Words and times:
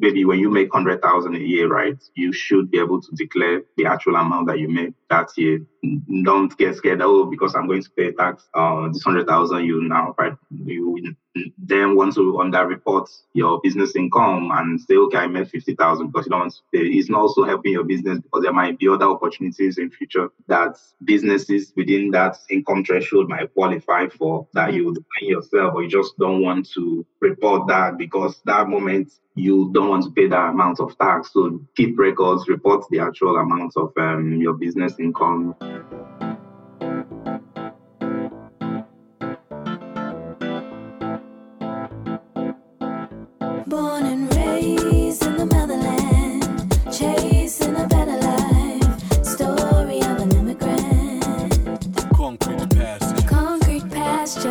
maybe 0.00 0.24
when 0.24 0.38
you 0.38 0.50
make 0.50 0.72
100,000 0.72 1.34
a 1.34 1.38
year, 1.38 1.68
right, 1.68 1.96
you 2.14 2.32
should 2.32 2.70
be 2.70 2.78
able 2.78 3.00
to 3.00 3.14
declare 3.14 3.62
the 3.76 3.86
actual 3.86 4.16
amount 4.16 4.46
that 4.48 4.58
you 4.58 4.68
make 4.68 4.94
that 5.08 5.28
year. 5.36 5.60
Don't 6.24 6.56
get 6.58 6.76
scared, 6.76 7.00
oh, 7.02 7.24
because 7.24 7.54
I'm 7.54 7.66
going 7.66 7.82
to 7.82 7.90
pay 7.90 8.12
tax 8.12 8.48
on 8.54 8.90
uh, 8.90 8.92
this 8.92 9.04
100,000 9.04 9.64
you 9.64 9.82
now, 9.88 10.14
right? 10.18 10.34
You 10.50 11.14
then 11.58 11.96
want 11.96 12.14
to 12.14 12.40
under 12.40 12.66
report 12.66 13.08
your 13.34 13.60
business 13.62 13.94
income 13.94 14.50
and 14.52 14.80
say, 14.80 14.96
okay, 14.96 15.18
I 15.18 15.26
made 15.26 15.48
50,000 15.48 16.08
because 16.08 16.26
you 16.26 16.30
don't 16.30 16.40
want 16.40 16.54
to 16.54 16.60
pay. 16.72 16.86
It's 16.86 17.08
not 17.08 17.20
also 17.20 17.44
helping 17.44 17.72
your 17.72 17.84
business 17.84 18.18
because 18.18 18.42
there 18.42 18.52
might 18.52 18.78
be 18.78 18.88
other 18.88 19.06
opportunities 19.06 19.78
in 19.78 19.90
future 19.90 20.28
that 20.48 20.76
businesses 21.04 21.72
within 21.76 22.10
that 22.10 22.36
income 22.50 22.84
threshold 22.84 23.28
might 23.28 23.52
qualify 23.54 24.08
for 24.08 24.48
that 24.54 24.74
you 24.74 24.92
define 24.92 25.28
yourself, 25.28 25.74
or 25.74 25.82
you 25.82 25.88
just 25.88 26.18
don't 26.18 26.42
want 26.42 26.68
to 26.72 27.06
report 27.20 27.68
that 27.68 27.96
because 27.96 28.40
that 28.44 28.68
moment 28.68 29.12
you 29.36 29.70
don't 29.72 29.88
want 29.88 30.04
to 30.04 30.10
pay 30.10 30.26
that 30.26 30.50
amount 30.50 30.80
of 30.80 30.98
tax. 30.98 31.32
So 31.32 31.60
keep 31.76 31.98
records, 31.98 32.48
report 32.48 32.84
the 32.90 32.98
actual 32.98 33.36
amount 33.36 33.72
of 33.76 33.92
um, 33.96 34.40
your 34.40 34.54
business 34.54 34.98
income. 34.98 35.54
Born 43.66 44.04
and 44.06 44.34
raised 44.34 45.24
in 45.26 45.36
the 45.36 45.46
motherland, 45.46 46.42
chasing 46.92 47.76
a 47.76 47.86
better 47.86 48.18
life. 48.18 49.24
Story 49.24 50.00
of 50.00 50.18
an 50.18 50.32
immigrant. 50.34 51.86
Concrete 52.12 52.68
pastures. 52.70 53.24
Concrete 53.28 53.88
pastures. 53.90 54.50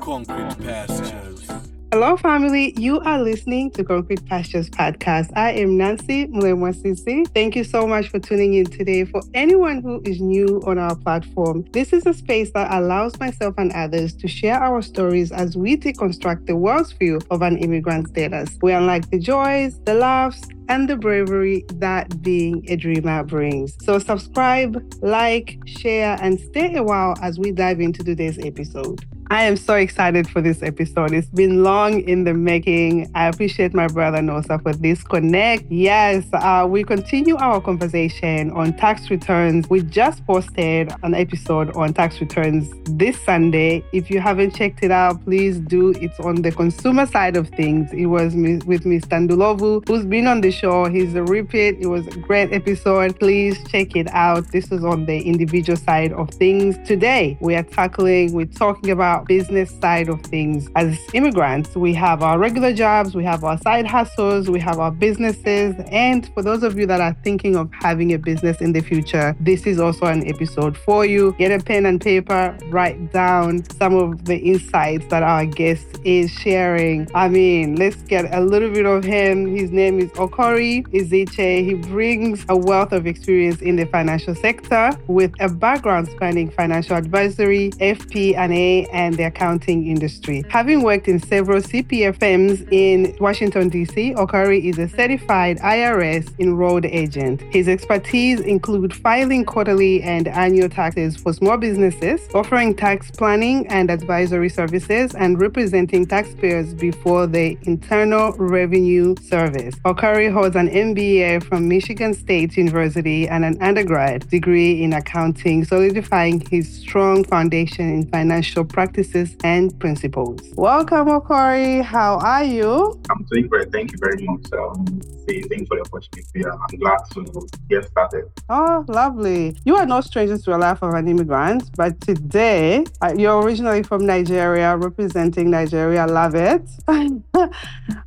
Concrete 0.00 0.58
pastures. 0.64 1.67
Hello, 1.90 2.18
family. 2.18 2.74
You 2.76 3.00
are 3.00 3.18
listening 3.18 3.70
to 3.70 3.82
Concrete 3.82 4.22
Pastures 4.26 4.68
podcast. 4.68 5.30
I 5.34 5.52
am 5.52 5.78
Nancy 5.78 6.26
Mlemwasisi. 6.26 7.26
Thank 7.32 7.56
you 7.56 7.64
so 7.64 7.86
much 7.86 8.10
for 8.10 8.18
tuning 8.18 8.52
in 8.52 8.66
today. 8.66 9.06
For 9.06 9.22
anyone 9.32 9.80
who 9.80 10.02
is 10.04 10.20
new 10.20 10.62
on 10.66 10.76
our 10.76 10.94
platform, 10.94 11.64
this 11.72 11.94
is 11.94 12.04
a 12.04 12.12
space 12.12 12.50
that 12.52 12.70
allows 12.74 13.18
myself 13.18 13.54
and 13.56 13.72
others 13.72 14.14
to 14.16 14.28
share 14.28 14.62
our 14.62 14.82
stories 14.82 15.32
as 15.32 15.56
we 15.56 15.78
deconstruct 15.78 16.44
the 16.44 16.56
world's 16.56 16.92
view 16.92 17.20
of 17.30 17.40
an 17.40 17.56
immigrant 17.56 18.08
status. 18.08 18.58
We 18.60 18.72
unlike 18.72 19.08
the 19.08 19.18
joys, 19.18 19.80
the 19.84 19.94
laughs, 19.94 20.42
and 20.68 20.90
the 20.90 20.96
bravery 20.96 21.64
that 21.76 22.20
being 22.20 22.66
a 22.68 22.76
dreamer 22.76 23.24
brings. 23.24 23.82
So, 23.86 23.98
subscribe, 23.98 24.84
like, 25.00 25.58
share, 25.64 26.18
and 26.20 26.38
stay 26.38 26.76
a 26.76 26.82
while 26.82 27.14
as 27.22 27.38
we 27.38 27.50
dive 27.50 27.80
into 27.80 28.04
today's 28.04 28.38
episode. 28.44 29.06
I 29.30 29.42
am 29.42 29.58
so 29.58 29.74
excited 29.74 30.26
for 30.26 30.40
this 30.40 30.62
episode. 30.62 31.12
It's 31.12 31.28
been 31.28 31.62
long 31.62 32.00
in 32.00 32.24
the 32.24 32.32
making. 32.32 33.10
I 33.14 33.26
appreciate 33.26 33.74
my 33.74 33.86
brother 33.86 34.20
Nosa 34.20 34.62
for 34.62 34.72
this 34.72 35.02
connect. 35.02 35.70
Yes, 35.70 36.24
uh, 36.32 36.66
we 36.66 36.82
continue 36.82 37.36
our 37.36 37.60
conversation 37.60 38.50
on 38.52 38.72
tax 38.72 39.10
returns. 39.10 39.68
We 39.68 39.82
just 39.82 40.26
posted 40.26 40.94
an 41.02 41.12
episode 41.12 41.76
on 41.76 41.92
tax 41.92 42.22
returns 42.22 42.72
this 42.84 43.20
Sunday. 43.20 43.84
If 43.92 44.10
you 44.10 44.18
haven't 44.18 44.54
checked 44.54 44.82
it 44.82 44.90
out, 44.90 45.22
please 45.24 45.58
do. 45.58 45.90
It's 46.00 46.18
on 46.20 46.36
the 46.40 46.50
consumer 46.50 47.04
side 47.04 47.36
of 47.36 47.50
things. 47.50 47.92
It 47.92 48.06
was 48.06 48.34
with 48.34 48.84
Mr. 48.84 49.28
Ndulovu, 49.28 49.86
who's 49.86 50.06
been 50.06 50.26
on 50.26 50.40
the 50.40 50.50
show. 50.50 50.86
He's 50.86 51.14
a 51.14 51.22
repeat. 51.22 51.76
It 51.80 51.88
was 51.88 52.06
a 52.06 52.18
great 52.18 52.50
episode. 52.54 53.20
Please 53.20 53.58
check 53.68 53.94
it 53.94 54.08
out. 54.08 54.50
This 54.52 54.72
is 54.72 54.82
on 54.84 55.04
the 55.04 55.20
individual 55.20 55.76
side 55.76 56.14
of 56.14 56.30
things. 56.30 56.78
Today, 56.88 57.36
we 57.42 57.54
are 57.56 57.62
tackling, 57.62 58.32
we're 58.32 58.46
talking 58.46 58.90
about 58.90 59.17
business 59.24 59.70
side 59.80 60.08
of 60.08 60.20
things. 60.22 60.68
As 60.76 60.98
immigrants, 61.14 61.74
we 61.76 61.94
have 61.94 62.22
our 62.22 62.38
regular 62.38 62.72
jobs, 62.72 63.14
we 63.14 63.24
have 63.24 63.44
our 63.44 63.58
side 63.58 63.86
hustles, 63.86 64.48
we 64.48 64.60
have 64.60 64.78
our 64.78 64.90
businesses. 64.90 65.74
And 65.90 66.28
for 66.34 66.42
those 66.42 66.62
of 66.62 66.78
you 66.78 66.86
that 66.86 67.00
are 67.00 67.16
thinking 67.24 67.56
of 67.56 67.70
having 67.72 68.12
a 68.12 68.18
business 68.18 68.60
in 68.60 68.72
the 68.72 68.80
future, 68.80 69.36
this 69.40 69.66
is 69.66 69.78
also 69.78 70.06
an 70.06 70.26
episode 70.28 70.76
for 70.76 71.04
you. 71.04 71.34
Get 71.38 71.52
a 71.52 71.62
pen 71.62 71.86
and 71.86 72.00
paper, 72.00 72.56
write 72.70 73.12
down 73.12 73.68
some 73.70 73.94
of 73.94 74.24
the 74.24 74.36
insights 74.36 75.06
that 75.08 75.22
our 75.22 75.46
guest 75.46 75.86
is 76.04 76.30
sharing. 76.30 77.08
I 77.14 77.28
mean, 77.28 77.76
let's 77.76 78.02
get 78.02 78.32
a 78.34 78.40
little 78.40 78.70
bit 78.70 78.86
of 78.86 79.04
him. 79.04 79.54
His 79.54 79.70
name 79.70 79.98
is 79.98 80.10
Okorie 80.12 80.86
Ezichi. 80.88 81.64
He 81.64 81.74
brings 81.74 82.44
a 82.48 82.56
wealth 82.56 82.92
of 82.92 83.06
experience 83.06 83.60
in 83.60 83.76
the 83.76 83.86
financial 83.86 84.34
sector 84.34 84.90
with 85.06 85.32
a 85.40 85.48
background 85.48 86.08
spanning 86.08 86.50
financial 86.50 86.96
advisory, 86.96 87.70
FP&A, 87.78 88.86
and 88.86 89.07
and 89.08 89.16
the 89.16 89.24
accounting 89.24 89.86
industry. 89.86 90.44
Having 90.50 90.82
worked 90.82 91.08
in 91.08 91.18
several 91.18 91.60
CPA 91.62 92.18
firms 92.20 92.62
in 92.70 93.16
Washington, 93.18 93.70
D.C., 93.70 94.12
Okorie 94.14 94.64
is 94.64 94.78
a 94.78 94.86
certified 94.88 95.56
IRS 95.58 96.28
enrolled 96.38 96.84
agent. 96.84 97.40
His 97.50 97.68
expertise 97.68 98.40
include 98.40 98.94
filing 98.94 99.46
quarterly 99.46 100.02
and 100.02 100.28
annual 100.28 100.68
taxes 100.68 101.16
for 101.16 101.32
small 101.32 101.56
businesses, 101.56 102.28
offering 102.34 102.74
tax 102.76 103.10
planning 103.10 103.66
and 103.68 103.90
advisory 103.90 104.50
services, 104.50 105.14
and 105.14 105.40
representing 105.40 106.04
taxpayers 106.04 106.74
before 106.74 107.26
the 107.26 107.56
Internal 107.62 108.32
Revenue 108.32 109.14
Service. 109.22 109.74
Okorie 109.86 110.30
holds 110.30 110.54
an 110.54 110.68
MBA 110.68 111.44
from 111.44 111.66
Michigan 111.66 112.12
State 112.12 112.58
University 112.58 113.26
and 113.26 113.42
an 113.42 113.56
undergrad 113.62 114.28
degree 114.28 114.82
in 114.82 114.92
accounting, 114.92 115.64
solidifying 115.64 116.40
his 116.50 116.68
strong 116.70 117.24
foundation 117.24 117.88
in 117.88 118.06
financial 118.08 118.64
practice 118.66 118.97
practices 118.98 119.36
and 119.44 119.78
principles. 119.78 120.40
Welcome, 120.56 121.06
Okorie. 121.06 121.84
How 121.84 122.18
are 122.18 122.42
you? 122.42 123.00
I'm 123.10 123.24
doing 123.30 123.46
great. 123.46 123.70
Thank 123.70 123.92
you 123.92 123.98
very 124.00 124.24
much. 124.24 124.52
Um, 124.52 125.00
thanks 125.28 125.68
for 125.68 125.76
the 125.76 125.84
opportunity. 125.86 126.44
I'm 126.44 126.78
glad 126.78 126.98
to 127.12 127.46
get 127.68 127.88
started. 127.88 128.24
Oh, 128.48 128.84
lovely. 128.88 129.56
You 129.64 129.76
are 129.76 129.86
no 129.86 130.00
stranger 130.00 130.38
to 130.38 130.56
a 130.56 130.58
life 130.58 130.82
of 130.82 130.94
an 130.94 131.06
immigrant, 131.06 131.70
but 131.76 132.00
today 132.00 132.84
uh, 133.00 133.14
you're 133.16 133.40
originally 133.40 133.82
from 133.82 134.04
Nigeria, 134.04 134.76
representing 134.76 135.50
Nigeria. 135.50 136.06
Love 136.06 136.34
it. 136.34 136.62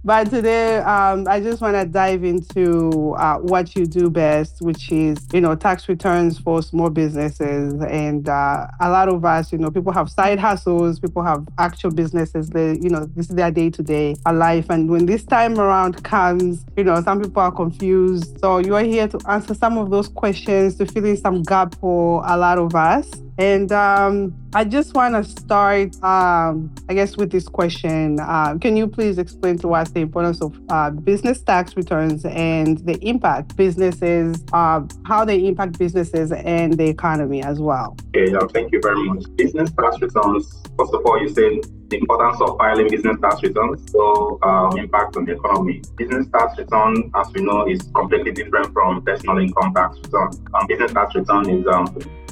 but 0.03 0.29
today, 0.29 0.79
um, 0.79 1.25
I 1.29 1.39
just 1.39 1.61
want 1.61 1.75
to 1.75 1.85
dive 1.85 2.23
into 2.23 3.13
uh, 3.17 3.37
what 3.37 3.75
you 3.75 3.85
do 3.85 4.09
best, 4.09 4.61
which 4.61 4.91
is, 4.91 5.27
you 5.31 5.41
know, 5.41 5.55
tax 5.55 5.87
returns 5.87 6.39
for 6.39 6.61
small 6.61 6.89
businesses. 6.89 7.81
And 7.81 8.27
uh, 8.27 8.67
a 8.79 8.89
lot 8.89 9.09
of 9.09 9.23
us, 9.23 9.51
you 9.51 9.57
know, 9.57 9.71
people 9.71 9.93
have 9.93 10.09
side 10.09 10.39
hustles 10.39 10.80
people 10.99 11.23
have 11.23 11.47
actual 11.57 11.91
businesses. 11.91 12.49
They, 12.49 12.77
you 12.79 12.89
know, 12.89 13.05
this 13.15 13.29
is 13.29 13.35
their 13.35 13.51
day 13.51 13.69
to 13.69 13.83
day 13.83 14.15
life. 14.31 14.69
And 14.69 14.89
when 14.89 15.05
this 15.05 15.23
time 15.23 15.59
around 15.59 16.03
comes, 16.03 16.65
you 16.75 16.83
know, 16.83 17.01
some 17.01 17.21
people 17.21 17.41
are 17.41 17.51
confused. 17.51 18.39
So 18.39 18.57
you 18.57 18.75
are 18.75 18.83
here 18.83 19.07
to 19.07 19.19
answer 19.27 19.53
some 19.53 19.77
of 19.77 19.89
those 19.89 20.07
questions, 20.07 20.75
to 20.75 20.85
fill 20.85 21.05
in 21.05 21.17
some 21.17 21.43
gap 21.43 21.75
for 21.75 22.23
a 22.25 22.37
lot 22.37 22.57
of 22.57 22.75
us. 22.75 23.09
And 23.37 23.71
um, 23.71 24.35
I 24.53 24.63
just 24.63 24.93
want 24.93 25.15
to 25.15 25.23
start, 25.23 25.95
um, 26.03 26.73
I 26.89 26.93
guess, 26.93 27.17
with 27.17 27.31
this 27.31 27.47
question. 27.47 28.19
Uh, 28.19 28.57
can 28.57 28.75
you 28.75 28.87
please 28.87 29.17
explain 29.17 29.57
to 29.59 29.73
us 29.73 29.91
the 29.91 30.01
importance 30.01 30.41
of 30.41 30.59
uh, 30.69 30.91
business 30.91 31.41
tax 31.41 31.75
returns 31.75 32.25
and 32.25 32.77
the 32.79 32.97
impact 33.05 33.55
businesses, 33.55 34.43
uh, 34.53 34.81
how 35.05 35.25
they 35.25 35.45
impact 35.45 35.79
businesses 35.79 36.31
and 36.31 36.77
the 36.77 36.87
economy 36.87 37.41
as 37.43 37.59
well? 37.59 37.97
Okay, 38.15 38.33
thank 38.53 38.71
you 38.71 38.79
very 38.81 39.03
much. 39.05 39.23
Business 39.35 39.71
tax 39.71 40.01
returns, 40.01 40.61
first 40.77 40.93
of 40.93 41.05
all, 41.05 41.21
you 41.21 41.29
said 41.29 41.80
the 41.91 41.97
importance 41.97 42.41
of 42.41 42.57
filing 42.57 42.89
business 42.89 43.17
tax 43.21 43.43
returns, 43.43 43.91
so 43.91 44.39
um, 44.43 44.77
impact 44.77 45.17
on 45.17 45.25
the 45.25 45.33
economy. 45.33 45.81
Business 45.97 46.25
tax 46.33 46.57
return, 46.57 47.11
as 47.15 47.31
we 47.33 47.43
know, 47.43 47.67
is 47.67 47.81
completely 47.93 48.31
different 48.31 48.73
from 48.73 49.03
personal 49.03 49.37
income 49.37 49.73
tax 49.75 49.97
return. 49.97 50.31
Um, 50.53 50.67
business 50.67 50.93
tax 50.93 51.13
return 51.13 51.49
is 51.49 51.67
um, 51.67 51.85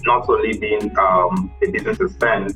not 0.05 0.29
only 0.29 0.57
being 0.57 0.97
um, 0.97 1.51
the 1.61 1.71
business 1.71 2.13
spend. 2.13 2.55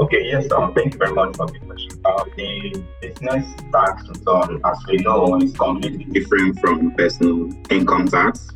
Okay, 0.00 0.24
yes, 0.24 0.50
um, 0.52 0.72
thank 0.74 0.94
you 0.94 0.98
very 0.98 1.12
much 1.12 1.36
for 1.36 1.46
the 1.46 1.58
question. 1.58 1.90
Uh, 2.04 2.24
the 2.36 2.82
business 3.02 3.46
tax 3.72 4.08
return, 4.08 4.60
as 4.64 4.78
we 4.88 4.96
know, 4.98 5.36
is 5.36 5.52
completely 5.56 6.04
different 6.04 6.58
from 6.60 6.92
personal 6.92 7.50
income 7.70 8.08
tax. 8.08 8.48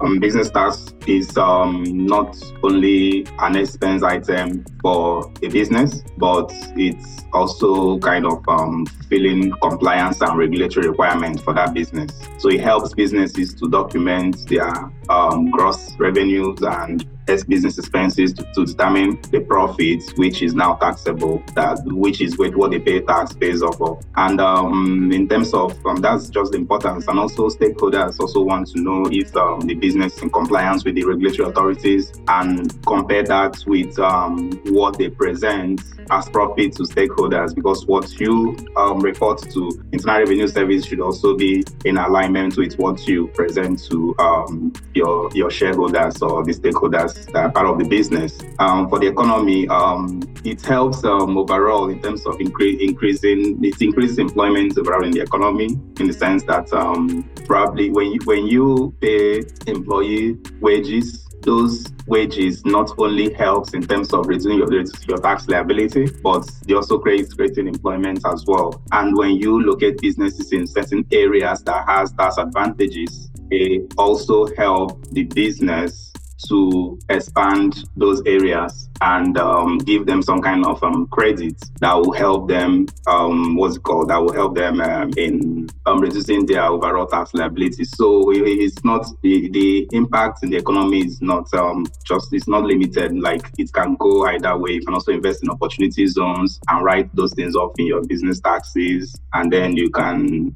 Um, 0.00 0.18
business 0.18 0.50
tax 0.50 0.94
is 1.06 1.36
um, 1.36 1.84
not 2.06 2.36
only 2.62 3.26
an 3.40 3.56
expense 3.56 4.02
item 4.02 4.64
for 4.80 5.30
a 5.42 5.48
business, 5.48 6.02
but 6.18 6.52
it's 6.76 7.24
also 7.36 7.98
kind 7.98 8.26
of 8.26 8.42
um, 8.48 8.86
fulfilling 8.86 9.52
compliance 9.62 10.20
and 10.20 10.38
regulatory 10.38 10.88
requirements 10.88 11.42
for 11.42 11.52
that 11.54 11.74
business. 11.74 12.10
So 12.38 12.48
it 12.48 12.60
helps 12.60 12.94
businesses 12.94 13.54
to 13.54 13.68
document 13.68 14.48
their 14.48 14.72
um, 15.08 15.50
gross 15.50 15.94
revenues 15.98 16.58
and 16.62 17.06
business 17.26 17.78
expenses 17.78 18.32
to, 18.32 18.44
to, 18.54 18.64
determine 18.64 19.20
the 19.30 19.40
profits, 19.40 20.12
which 20.16 20.42
is 20.42 20.54
now 20.54 20.74
taxable, 20.76 21.42
that 21.54 21.78
which 21.84 22.20
is 22.20 22.38
what 22.38 22.70
they 22.70 22.78
pay 22.78 23.00
tax 23.00 23.32
based 23.32 23.62
off 23.62 23.80
of. 23.80 24.02
And 24.16 24.40
um, 24.40 25.10
in 25.12 25.28
terms 25.28 25.52
of 25.52 25.74
um, 25.86 25.96
that's 25.96 26.28
just 26.28 26.52
the 26.52 26.58
importance, 26.58 27.06
and 27.08 27.18
also 27.18 27.48
stakeholders 27.48 28.18
also 28.20 28.42
want 28.42 28.68
to 28.68 28.80
know 28.80 29.06
if 29.10 29.34
um, 29.36 29.60
the 29.60 29.74
business 29.74 30.16
is 30.16 30.22
in 30.22 30.30
compliance 30.30 30.84
with 30.84 30.94
the 30.94 31.04
regulatory 31.04 31.48
authorities 31.48 32.12
and 32.28 32.86
compare 32.86 33.24
that 33.24 33.62
with 33.66 33.98
um, 33.98 34.52
what 34.66 34.98
they 34.98 35.08
present 35.08 35.80
as 36.10 36.28
profit 36.28 36.76
to 36.76 36.84
stakeholders. 36.84 37.54
Because 37.54 37.86
what 37.86 38.20
you 38.20 38.56
um, 38.76 39.00
report 39.00 39.42
to 39.50 39.84
Internal 39.92 40.20
Revenue 40.20 40.46
Service 40.46 40.86
should 40.86 41.00
also 41.00 41.36
be 41.36 41.64
in 41.84 41.98
alignment 41.98 42.56
with 42.56 42.78
what 42.78 43.06
you 43.08 43.28
present 43.28 43.82
to 43.90 44.14
um, 44.18 44.72
your 44.94 45.30
your 45.34 45.50
shareholders 45.50 46.22
or 46.22 46.44
the 46.44 46.52
stakeholders 46.52 47.15
that 47.26 47.36
are 47.36 47.50
part 47.50 47.66
of 47.66 47.78
the 47.78 47.84
business. 47.84 48.38
Um, 48.58 48.88
for 48.88 48.98
the 48.98 49.06
economy, 49.06 49.66
um, 49.68 50.22
it 50.44 50.62
helps 50.62 51.04
um, 51.04 51.36
overall 51.38 51.88
in 51.88 52.00
terms 52.02 52.26
of 52.26 52.34
incre- 52.36 52.80
increasing 52.80 53.64
it 53.64 53.80
increases 53.80 54.18
employment 54.18 54.78
overall 54.78 55.04
in 55.04 55.10
the 55.10 55.20
economy 55.20 55.66
in 56.00 56.06
the 56.06 56.12
sense 56.12 56.44
that 56.44 56.72
um, 56.72 57.28
probably 57.46 57.90
when 57.90 58.12
you 58.12 58.20
when 58.24 58.46
you 58.46 58.94
pay 59.00 59.42
employee 59.66 60.36
wages 60.60 61.26
those 61.42 61.86
wages 62.06 62.64
not 62.66 62.90
only 62.98 63.32
helps 63.32 63.72
in 63.72 63.80
terms 63.80 64.12
of 64.12 64.26
reducing 64.26 64.58
your, 64.58 64.68
your 65.08 65.18
tax 65.18 65.48
liability, 65.48 66.10
but 66.22 66.44
they 66.66 66.74
also 66.74 66.98
create 66.98 67.30
creating 67.36 67.68
employment 67.68 68.20
as 68.26 68.44
well. 68.46 68.82
And 68.90 69.16
when 69.16 69.36
you 69.36 69.64
locate 69.64 70.00
businesses 70.00 70.52
in 70.52 70.66
certain 70.66 71.06
areas 71.12 71.62
that 71.62 71.86
has 71.88 72.12
tax 72.12 72.36
advantages, 72.38 73.30
they 73.48 73.82
also 73.96 74.46
help 74.56 75.06
the 75.10 75.22
business 75.22 76.05
to 76.48 76.98
expand 77.08 77.84
those 77.96 78.22
areas 78.26 78.88
and 79.00 79.36
um, 79.38 79.78
give 79.78 80.06
them 80.06 80.22
some 80.22 80.40
kind 80.40 80.64
of 80.64 80.82
um, 80.82 81.06
credit 81.08 81.54
that 81.80 81.94
will 81.94 82.12
help 82.12 82.48
them, 82.48 82.86
um, 83.06 83.56
what's 83.56 83.76
it 83.76 83.82
called, 83.82 84.08
that 84.08 84.18
will 84.18 84.32
help 84.32 84.54
them 84.54 84.80
um, 84.80 85.10
in 85.16 85.68
um, 85.86 86.00
reducing 86.00 86.46
their 86.46 86.64
overall 86.64 87.06
tax 87.06 87.34
liability. 87.34 87.84
So 87.84 88.30
it's 88.30 88.82
not, 88.84 89.06
the, 89.22 89.50
the 89.50 89.88
impact 89.92 90.42
in 90.42 90.50
the 90.50 90.56
economy 90.56 91.04
is 91.04 91.20
not 91.20 91.52
um, 91.54 91.84
just, 92.04 92.32
it's 92.32 92.48
not 92.48 92.64
limited. 92.64 93.16
Like 93.18 93.50
it 93.58 93.72
can 93.72 93.96
go 93.96 94.26
either 94.26 94.56
way. 94.56 94.72
You 94.72 94.84
can 94.84 94.94
also 94.94 95.12
invest 95.12 95.42
in 95.42 95.50
opportunity 95.50 96.06
zones 96.06 96.58
and 96.68 96.84
write 96.84 97.14
those 97.14 97.34
things 97.34 97.54
off 97.54 97.72
in 97.78 97.86
your 97.86 98.02
business 98.04 98.40
taxes. 98.40 99.14
And 99.34 99.52
then 99.52 99.76
you 99.76 99.90
can 99.90 100.54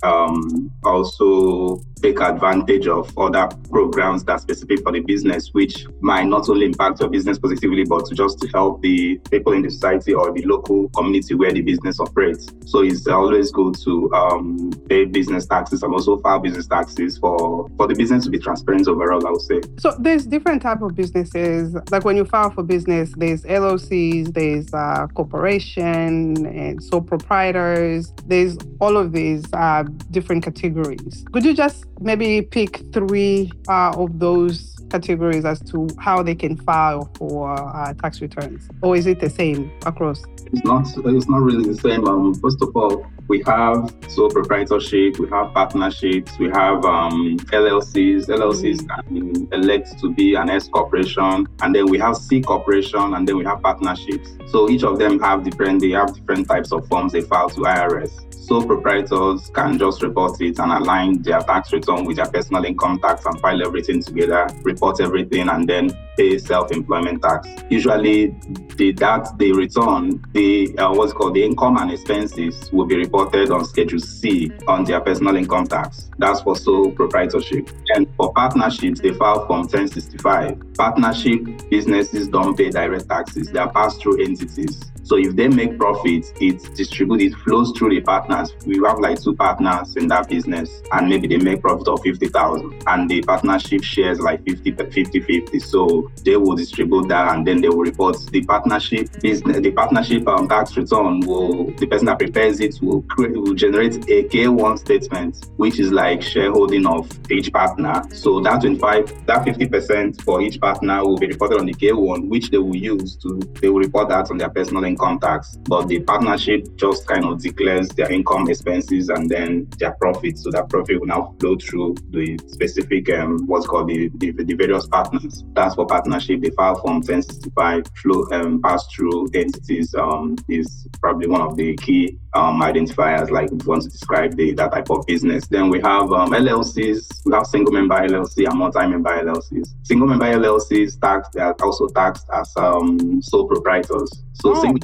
also 0.83 1.81
take 2.03 2.21
advantage 2.21 2.87
of 2.87 3.17
other 3.19 3.49
programs 3.71 4.25
that 4.25 4.41
specific 4.41 4.83
for 4.83 4.93
the 4.93 5.01
business, 5.01 5.51
which 5.53 5.87
might 6.01 6.25
not 6.25 6.49
only 6.49 6.67
impact 6.67 7.01
your 7.01 7.09
business 7.09 7.39
positively, 7.39 7.85
but 7.85 8.07
to 8.07 8.15
just 8.15 8.41
to 8.41 8.49
help 8.49 8.81
the 8.83 9.19
people 9.31 9.53
in 9.53 9.63
the 9.63 9.71
society 9.71 10.15
or 10.15 10.33
the 10.33 10.43
local 10.43 10.89
community 10.91 11.35
where 11.35 11.53
the 11.53 11.63
business 11.63 12.01
operates. 12.01 12.49
So 12.67 12.83
it's 12.83 13.07
always 13.07 13.51
good 13.51 13.75
to 13.85 14.13
um, 14.13 14.71
pay 14.89 15.05
business 15.05 15.47
taxes 15.47 15.83
and 15.83 15.93
also 15.93 16.19
file 16.19 16.39
business 16.39 16.67
taxes 16.67 17.19
for, 17.19 17.69
for 17.77 17.87
the 17.87 17.95
business 17.95 18.25
to 18.25 18.31
be 18.31 18.39
transparent 18.39 18.89
overall, 18.89 19.27
I 19.27 19.31
would 19.31 19.41
say. 19.43 19.61
So 19.79 19.95
there's 19.99 20.27
different 20.27 20.63
type 20.63 20.83
of 20.83 20.95
businesses. 20.95 21.77
Like 21.91 22.05
when 22.05 22.17
you 22.17 22.25
file 22.25 22.51
for 22.51 22.63
business, 22.63 23.13
there's 23.17 23.43
LLCs, 23.45 24.33
there's 24.35 24.73
uh, 24.73 25.07
corporation, 25.15 26.47
and 26.47 26.83
sole 26.83 27.03
proprietors. 27.03 28.13
There's 28.27 28.57
all 28.81 28.97
of 28.97 29.13
these 29.13 29.45
uh, 29.53 29.85
different 30.11 30.45
categories. 30.45 31.25
Could 31.33 31.45
you 31.45 31.55
just 31.55 31.85
maybe 32.01 32.43
pick 32.43 32.83
three 32.93 33.51
uh, 33.69 33.93
of 33.97 34.19
those 34.19 34.80
categories 34.91 35.45
as 35.45 35.61
to 35.71 35.89
how 35.99 36.23
they 36.23 36.35
can 36.35 36.57
file 36.57 37.11
for 37.17 37.53
uh, 37.53 37.95
tax 37.95 38.21
returns, 38.21 38.69
or 38.83 38.97
is 38.97 39.07
it 39.07 39.21
the 39.21 39.31
same 39.31 39.71
across? 39.87 40.23
It's 40.53 40.65
not. 40.65 40.87
It's 41.07 41.29
not 41.29 41.43
really 41.43 41.65
the 41.65 41.77
same. 41.77 42.07
Um, 42.07 42.35
first 42.35 42.61
of 42.61 42.77
all, 42.77 43.07
we 43.29 43.43
have 43.47 43.95
sole 44.09 44.29
proprietorship, 44.29 45.19
we 45.19 45.29
have 45.29 45.55
partnerships, 45.55 46.37
we 46.39 46.49
have 46.49 46.85
um, 46.85 47.39
LLCs. 47.39 48.27
LLCs 48.27 48.89
can 48.89 49.49
elect 49.53 49.99
to 50.01 50.13
be 50.13 50.35
an 50.35 50.51
S 50.51 50.69
corporation, 50.69 51.47
and 51.63 51.75
then 51.75 51.87
we 51.87 51.99
have 51.99 52.17
C 52.17 52.41
corporation, 52.41 53.15
and 53.15 53.27
then 53.27 53.37
we 53.37 53.45
have 53.45 53.63
partnerships. 53.63 54.31
So 54.49 54.69
each 54.69 54.83
of 54.83 54.99
them 54.99 55.21
have 55.21 55.45
different. 55.45 55.81
They 55.81 55.91
have 55.91 56.15
different 56.15 56.49
types 56.49 56.73
of 56.73 56.89
forms 56.89 57.13
they 57.13 57.23
file 57.23 57.51
to 57.51 57.61
IRS 57.61 58.31
sole 58.51 58.67
proprietors 58.67 59.49
can 59.55 59.79
just 59.79 60.03
report 60.03 60.41
it 60.41 60.59
and 60.59 60.73
align 60.73 61.23
their 61.23 61.39
tax 61.39 61.73
return 61.73 62.05
with 62.05 62.17
their 62.17 62.27
personal 62.27 62.65
income 62.65 62.99
tax 62.99 63.25
and 63.25 63.39
file 63.41 63.65
everything 63.65 64.03
together, 64.03 64.49
report 64.81 65.01
everything, 65.01 65.49
and 65.49 65.69
then 65.69 65.91
pay 66.17 66.39
self-employment 66.39 67.23
tax. 67.23 67.49
Usually, 67.69 68.35
the 68.77 68.93
that 68.93 69.39
they 69.39 69.53
return, 69.53 70.25
the 70.33 70.77
uh, 70.79 70.93
what's 70.93 71.13
called 71.13 71.35
the 71.35 71.45
income 71.45 71.77
and 71.77 71.91
expenses 71.91 72.73
will 72.73 72.87
be 72.87 72.97
reported 72.97 73.51
on 73.51 73.65
Schedule 73.65 73.99
C 73.99 74.51
on 74.67 74.85
their 74.85 75.01
personal 75.01 75.37
income 75.37 75.67
tax. 75.67 76.11
That's 76.19 76.41
for 76.41 76.57
sole 76.57 76.91
proprietorship. 76.93 77.69
And 77.95 78.07
for 78.17 78.33
partnerships, 78.33 79.01
they 79.01 79.13
file 79.13 79.47
Form 79.47 79.63
1065. 79.63 80.75
Partnership 80.75 81.69
businesses 81.69 82.29
don't 82.29 82.57
pay 82.57 82.71
direct 82.71 83.09
taxes; 83.09 83.51
they 83.51 83.59
are 83.59 83.71
pass-through 83.71 84.23
entities. 84.23 84.81
So 85.11 85.17
if 85.17 85.35
they 85.35 85.49
make 85.49 85.77
profits, 85.77 86.33
it's 86.41 86.69
distributed, 86.69 87.33
it 87.33 87.35
flows 87.41 87.73
through 87.77 87.91
the 87.91 88.01
partners. 88.01 88.55
We 88.65 88.81
have 88.87 89.01
like 89.01 89.21
two 89.21 89.35
partners 89.35 89.97
in 89.97 90.07
that 90.07 90.29
business, 90.29 90.83
and 90.93 91.09
maybe 91.09 91.27
they 91.27 91.37
make 91.37 91.63
profit 91.63 91.89
of 91.89 92.01
50,000 92.03 92.85
and 92.87 93.11
the 93.11 93.21
partnership 93.23 93.83
shares 93.83 94.21
like 94.21 94.45
50 94.45 94.71
50 94.71 95.21
50. 95.21 95.59
So 95.59 96.09
they 96.25 96.37
will 96.37 96.55
distribute 96.55 97.09
that 97.09 97.35
and 97.35 97.45
then 97.45 97.61
they 97.61 97.69
will 97.69 97.81
report 97.81 98.19
the 98.31 98.45
partnership 98.45 99.09
business, 99.21 99.59
the 99.59 99.73
partnership 99.73 100.29
um, 100.29 100.49
tax 100.49 100.77
return 100.77 101.19
will, 101.27 101.73
the 101.73 101.89
person 101.89 102.07
that 102.07 102.21
prepares 102.21 102.61
it 102.61 102.81
will, 102.81 103.03
create, 103.03 103.33
will 103.33 103.55
generate 103.55 103.97
a 104.09 104.29
K1 104.29 104.79
statement, 104.79 105.45
which 105.57 105.81
is 105.81 105.91
like 105.91 106.23
shareholding 106.23 106.87
of 106.87 107.11
each 107.33 107.53
partner. 107.53 108.01
So 108.13 108.39
that 108.43 108.61
25, 108.61 109.27
that 109.27 109.45
50% 109.45 110.23
for 110.23 110.41
each 110.41 110.61
partner 110.61 111.05
will 111.05 111.19
be 111.19 111.27
reported 111.27 111.59
on 111.59 111.67
the 111.67 111.75
K1, 111.75 112.29
which 112.29 112.51
they 112.51 112.59
will 112.59 112.77
use 112.77 113.17
to, 113.17 113.41
they 113.61 113.69
will 113.69 113.81
report 113.81 114.09
that 114.11 114.31
on 114.31 114.39
their 114.39 114.51
personal 114.51 114.85
income 114.85 115.00
income 115.01 115.19
tax, 115.21 115.57
but 115.63 115.89
the 115.89 116.01
partnership 116.01 116.67
just 116.77 117.07
kind 117.07 117.25
of 117.25 117.41
declares 117.41 117.89
their 117.91 118.11
income 118.13 118.49
expenses 118.49 119.09
and 119.09 119.29
then 119.31 119.69
their 119.79 119.93
profits. 119.93 120.43
So 120.45 120.51
that 120.51 120.69
profit 120.69 121.01
will 121.01 121.07
now 121.07 121.35
flow 121.41 121.57
through 121.57 121.97
the 122.11 122.39
specific 122.47 123.11
um, 123.11 123.47
what's 123.47 123.67
called 123.67 123.89
the, 123.89 124.11
the, 124.17 124.33
the 124.33 124.55
various 124.55 124.87
partners. 124.87 125.45
That's 125.55 125.75
for 125.75 125.87
partnership. 125.87 126.41
The 126.41 126.51
file 126.51 126.77
form 126.77 126.97
1065 126.97 127.85
flow 128.03 128.27
um, 128.33 128.61
pass 128.63 128.87
through 128.95 129.29
entities 129.35 129.95
um, 129.95 130.37
is 130.49 130.87
probably 131.01 131.29
one 131.29 131.41
of 131.41 131.57
the 131.57 131.77
key 131.77 132.19
um, 132.35 132.61
identifiers, 132.61 133.31
like 133.31 133.47
if 133.47 133.63
you 133.63 133.69
want 133.69 133.83
to 133.83 133.89
describe 133.89 134.37
the, 134.37 134.53
that 134.55 134.73
type 134.73 134.91
of 134.91 135.05
business. 135.07 135.49
Then 135.49 135.69
we 135.69 135.81
have 135.81 136.13
um, 136.13 136.31
LLCs, 136.31 137.23
we 137.25 137.33
have 137.35 137.47
single 137.47 137.73
member 137.73 137.97
LLC 137.97 138.49
and 138.49 138.59
multi 138.59 138.87
member 138.87 139.11
LLCs. 139.11 139.75
Single 139.83 140.07
member 140.07 140.27
LLCs 140.27 141.01
taxed, 141.01 141.33
they 141.33 141.41
are 141.41 141.57
also 141.61 141.89
taxed 141.89 142.27
as 142.33 142.53
um, 142.57 143.21
sole 143.23 143.49
proprietors. 143.49 144.23
So, 144.35 144.57
oh. 144.57 144.61
single 144.61 144.81